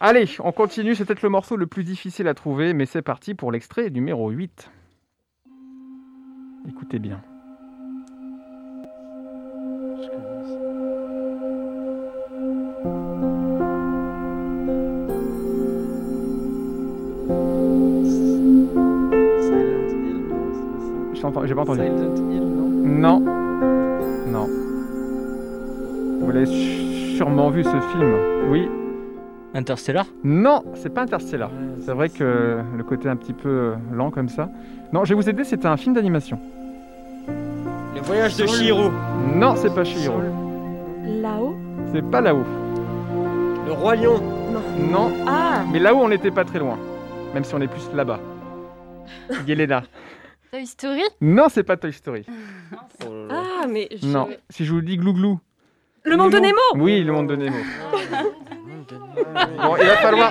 [0.00, 0.94] Allez, on continue.
[0.94, 4.28] C'est peut-être le morceau le plus difficile à trouver, mais c'est parti pour l'extrait numéro
[4.28, 4.70] 8.
[6.68, 7.22] Écoutez bien.
[21.44, 21.82] J'ai pas entendu.
[22.84, 23.20] Non.
[24.28, 24.48] Non.
[26.20, 26.46] Vous l'avez
[27.16, 28.14] sûrement vu ce film.
[28.50, 28.68] Oui.
[29.54, 30.06] Interstellar?
[30.24, 31.50] Non, c'est pas Interstellar.
[31.80, 34.50] C'est vrai que le côté un petit peu euh, lent comme ça.
[34.92, 36.38] Non, je vais vous aider, c'était un film d'animation.
[37.94, 38.90] Le voyage de Chihiro.
[39.34, 40.20] Non, c'est pas Chihiro.
[41.06, 41.56] Là-haut?
[41.92, 42.44] C'est pas là-haut.
[43.66, 44.20] Le roi lion.
[44.90, 45.10] Non.
[45.26, 46.78] Ah Mais là-haut, on n'était pas très loin.
[47.34, 48.20] Même si on est plus là-bas.
[49.46, 49.82] Yelena.
[50.50, 52.24] Toy Story Non, c'est pas Toy Story.
[53.30, 54.28] Ah mais je- Non.
[54.50, 55.38] Si je vous dis glouglou.
[56.04, 57.56] Le monde de Nemo Oui, le monde de Nemo.
[59.58, 60.30] Bon, il va falloir,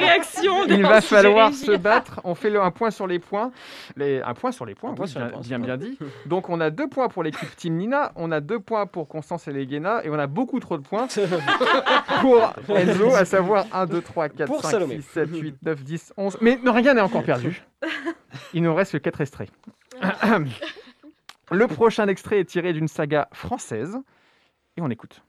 [0.70, 2.22] il va falloir se battre.
[2.24, 3.52] On fait le, un point sur les points.
[3.98, 5.98] Les, un point sur les points, oui, sur les bien, points, bien, dit.
[6.26, 9.48] Donc on a deux points pour l'équipe Team Nina, on a deux points pour Constance
[9.50, 11.08] et Leguena, et on a beaucoup trop de points
[12.22, 14.96] pour Enzo, à savoir 1, 2, 3, 4, Pour 5, Salomé.
[15.02, 16.38] 6, 7, 8, 9, 10, 11.
[16.42, 17.62] Mais non, rien n'est encore perdu.
[18.54, 19.50] Il nous reste que 4 extraits.
[21.52, 23.98] Le prochain extrait est tiré d'une saga française,
[24.78, 25.22] et on écoute.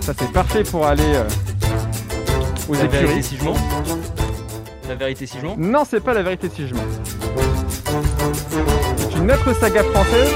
[0.00, 1.24] Ça c'est parfait pour aller euh,
[2.68, 3.56] aux La vérité si je mens
[4.88, 6.82] La vérité si je mens Non, c'est pas la vérité si je mens.
[8.98, 10.30] C'est une autre saga française.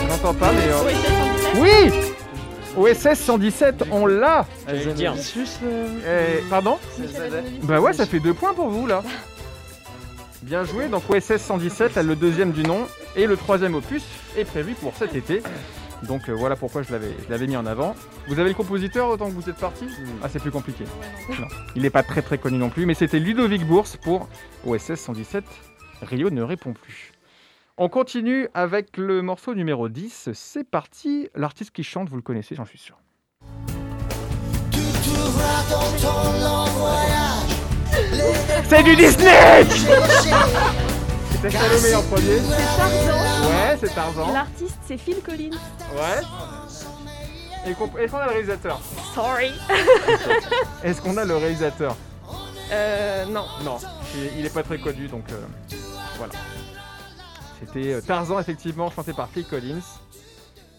[0.00, 0.68] Je n'entends pas, mais.
[0.68, 2.03] euh, Oui
[2.76, 5.14] OSS 117, on l'a J'allais le dire.
[5.16, 6.78] Eh, Pardon
[7.62, 9.02] Bah ouais, ça fait deux points pour vous là.
[10.42, 14.02] Bien joué, donc OSS 117, là, le deuxième du nom, et le troisième opus
[14.36, 15.42] est prévu pour cet été.
[16.02, 17.94] Donc euh, voilà pourquoi je l'avais je l'avais mis en avant.
[18.28, 19.86] Vous avez le compositeur autant que vous êtes parti
[20.22, 20.84] Ah c'est plus compliqué.
[21.30, 21.46] Non,
[21.76, 24.28] il n'est pas très très connu non plus, mais c'était Ludovic Bourse pour
[24.66, 25.44] OSS 117.
[26.02, 27.13] Rio ne répond plus.
[27.76, 30.30] On continue avec le morceau numéro 10.
[30.32, 31.28] C'est parti.
[31.34, 32.96] L'artiste qui chante, vous le connaissez, j'en suis sûr.
[38.68, 39.64] C'est du Disney
[41.30, 42.38] C'était Salomé en premier.
[42.38, 43.48] C'est Tarzan.
[43.48, 44.32] Ouais, c'est Tarzan.
[44.32, 45.50] L'artiste, c'est Phil Collins.
[45.94, 46.22] Ouais.
[47.66, 48.80] Et Est-ce qu'on a le réalisateur?
[49.14, 49.52] Sorry.
[50.84, 51.96] Est-ce qu'on a le réalisateur?
[52.72, 53.44] Euh, non.
[53.64, 53.76] Non,
[54.14, 55.40] il- il est pas très connu, donc euh,
[56.16, 56.32] voilà.
[57.60, 59.80] C'était euh, Tarzan, effectivement, chanté par Phil Collins.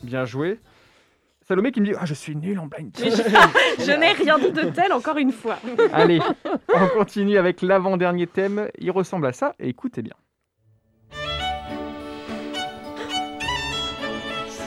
[0.03, 0.59] Bien joué.
[1.47, 3.17] Salomé qui me dit Ah, je suis nul en blind test.
[3.79, 5.57] je, je n'ai rien dit de tel encore une fois.
[5.93, 6.19] Allez,
[6.73, 8.67] on continue avec l'avant-dernier thème.
[8.79, 10.13] Il ressemble à ça, et écoutez bien.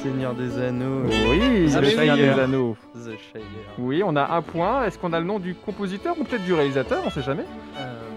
[0.03, 1.03] Seigneur des Anneaux.
[1.29, 2.35] Oui, le Seigneur Shire.
[2.37, 2.77] des Anneaux.
[2.95, 3.43] The Shire.
[3.79, 4.85] Oui, on a un point.
[4.85, 7.45] Est-ce qu'on a le nom du compositeur ou peut-être du réalisateur On sait jamais.
[7.79, 8.08] Euh,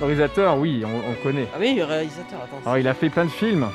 [0.00, 1.46] Le réalisateur, oui, on, on connaît.
[1.54, 2.60] Ah oui, le réalisateur, attends.
[2.64, 3.66] Alors, il a fait plein de films.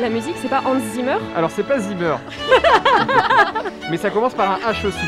[0.00, 1.16] La musique, c'est pas Hans Zimmer?
[1.34, 2.16] Alors, c'est pas Zimmer.
[3.90, 5.06] Mais ça commence par un H aussi.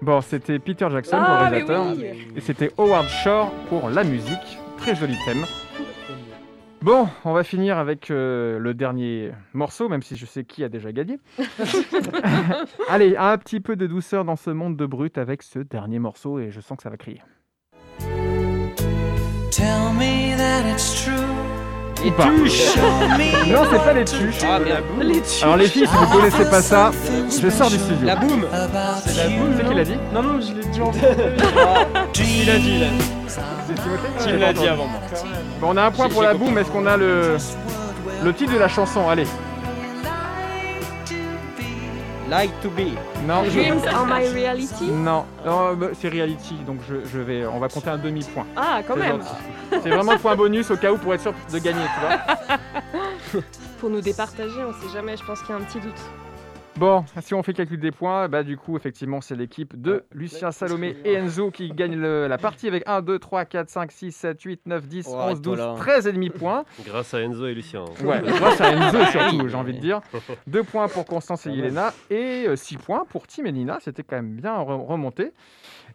[0.00, 1.86] Bon, c'était Peter Jackson pour Ah, le mais réalisateur.
[1.96, 2.28] oui.
[2.36, 4.58] Et c'était Howard Shore pour la musique.
[4.78, 5.44] Très joli thème.
[6.80, 10.68] Bon, on va finir avec euh, le dernier morceau, même si je sais qui a
[10.68, 11.18] déjà gagné.
[12.88, 16.38] Allez, un petit peu de douceur dans ce monde de brut avec ce dernier morceau
[16.38, 17.20] et je sens que ça va crier.
[19.50, 21.27] Tell me that it's true.
[22.06, 22.26] Ou pas.
[22.26, 24.38] Non, c'est pas les tuches.
[24.44, 24.58] Ah.
[25.00, 25.42] Les tuches.
[25.42, 26.90] Alors les filles, si vous connaissez pas ça,
[27.42, 28.06] je sors du studio.
[28.06, 28.46] La boum
[29.04, 30.90] C'est la boum, c'est qui l'a dit Non, non, je l'ai dit en
[32.14, 33.04] Il a dit, il a dit.
[33.26, 35.00] C'est Timothée Tu J'ai l'as pas dit avant moi.
[35.60, 36.56] Bon, on a un point pour la boum.
[36.56, 37.36] Est-ce qu'on a le
[38.24, 39.08] le titre de la chanson?
[39.08, 39.26] Allez.
[42.28, 42.92] Like to be.
[43.26, 43.44] Non.
[43.44, 44.84] je- Dreams are my reality?
[44.90, 48.44] Non, non, bah, c'est reality, donc je, je vais, on va compter un demi-point.
[48.56, 49.20] Ah, quand même.
[49.70, 53.42] C'est vraiment un point bonus au cas où pour être sûr de gagner, tu vois.
[53.80, 56.00] Pour nous départager, on sait jamais, je pense qu'il y a un petit doute.
[56.78, 60.52] Bon, si on fait calcul des points, bah du coup, effectivement, c'est l'équipe de Lucien
[60.52, 64.12] Salomé et Enzo qui gagne le- la partie avec 1, 2, 3, 4, 5, 6,
[64.12, 65.74] 7, 8, 9, 10, Oh, 11, 12, voilà.
[65.74, 66.64] 13 et demi points.
[66.86, 67.84] Grâce à Enzo et Lucien.
[68.04, 70.00] Ouais, grâce à Enzo surtout, j'ai envie de dire.
[70.46, 73.78] Deux points pour Constance et Yelena et 6 points pour Tim et Nina.
[73.80, 75.32] C'était quand même bien re- remonté.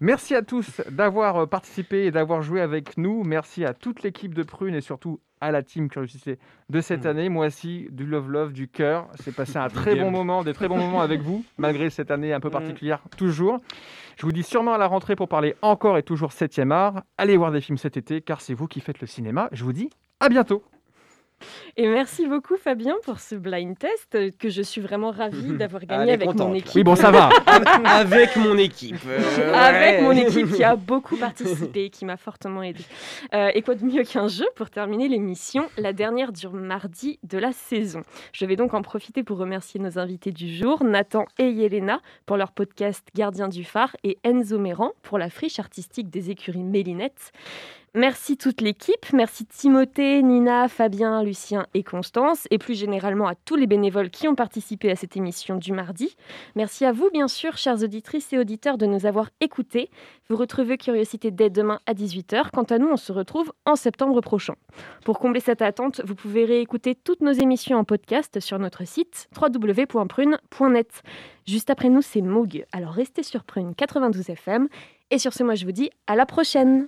[0.02, 3.24] Merci à tous d'avoir euh, participé et d'avoir joué avec nous.
[3.24, 6.40] Merci à toute l'équipe de Prune et surtout à la team Curiosité
[6.70, 7.30] de cette année.
[7.30, 9.08] Moi aussi, du love love, du cœur.
[9.20, 12.34] C'est passé un très bon moment, des très bons moments avec vous, malgré cette année
[12.34, 13.60] un peu particulière, toujours.
[14.16, 17.04] Je vous dis sûrement à la rentrée pour parler encore et toujours 7e art.
[17.18, 19.50] Allez voir des films cet été, car c'est vous qui faites le cinéma.
[19.52, 19.90] Je vous dis
[20.20, 20.64] à bientôt.
[21.76, 25.86] Et merci beaucoup Fabien pour ce blind test euh, que je suis vraiment ravie d'avoir
[25.86, 26.76] gagné est avec contente, mon équipe.
[26.76, 27.30] Oui, bon, ça va.
[27.86, 28.96] Avec mon équipe.
[29.08, 30.02] Euh, Avec ouais.
[30.02, 32.84] mon équipe qui a beaucoup participé, qui m'a fortement aidé.
[33.34, 37.38] Euh, et quoi de mieux qu'un jeu pour terminer l'émission, la dernière du mardi de
[37.38, 38.02] la saison?
[38.34, 42.38] Je vais donc en profiter pour remercier nos invités du jour, Nathan et Yelena, pour
[42.38, 47.32] leur podcast Gardien du phare, et Enzo Méran pour la friche artistique des écuries Mélinette.
[47.96, 53.56] Merci toute l'équipe, merci Timothée, Nina, Fabien, Lucien et Constance, et plus généralement à tous
[53.56, 56.16] les bénévoles qui ont participé à cette émission du mardi.
[56.56, 59.92] Merci à vous, bien sûr, chères auditrices et auditeurs, de nous avoir écoutés.
[60.28, 62.50] Vous retrouvez Curiosité dès demain à 18h.
[62.52, 64.56] Quant à nous, on se retrouve en septembre prochain.
[65.06, 69.30] Pour combler cette attente, vous pouvez réécouter toutes nos émissions en podcast sur notre site
[69.40, 71.04] www.prune.net.
[71.46, 72.66] Juste après nous, c'est Moog.
[72.72, 74.68] Alors restez sur Prune 92 FM.
[75.12, 76.88] Et sur ce, moi, je vous dis à la prochaine.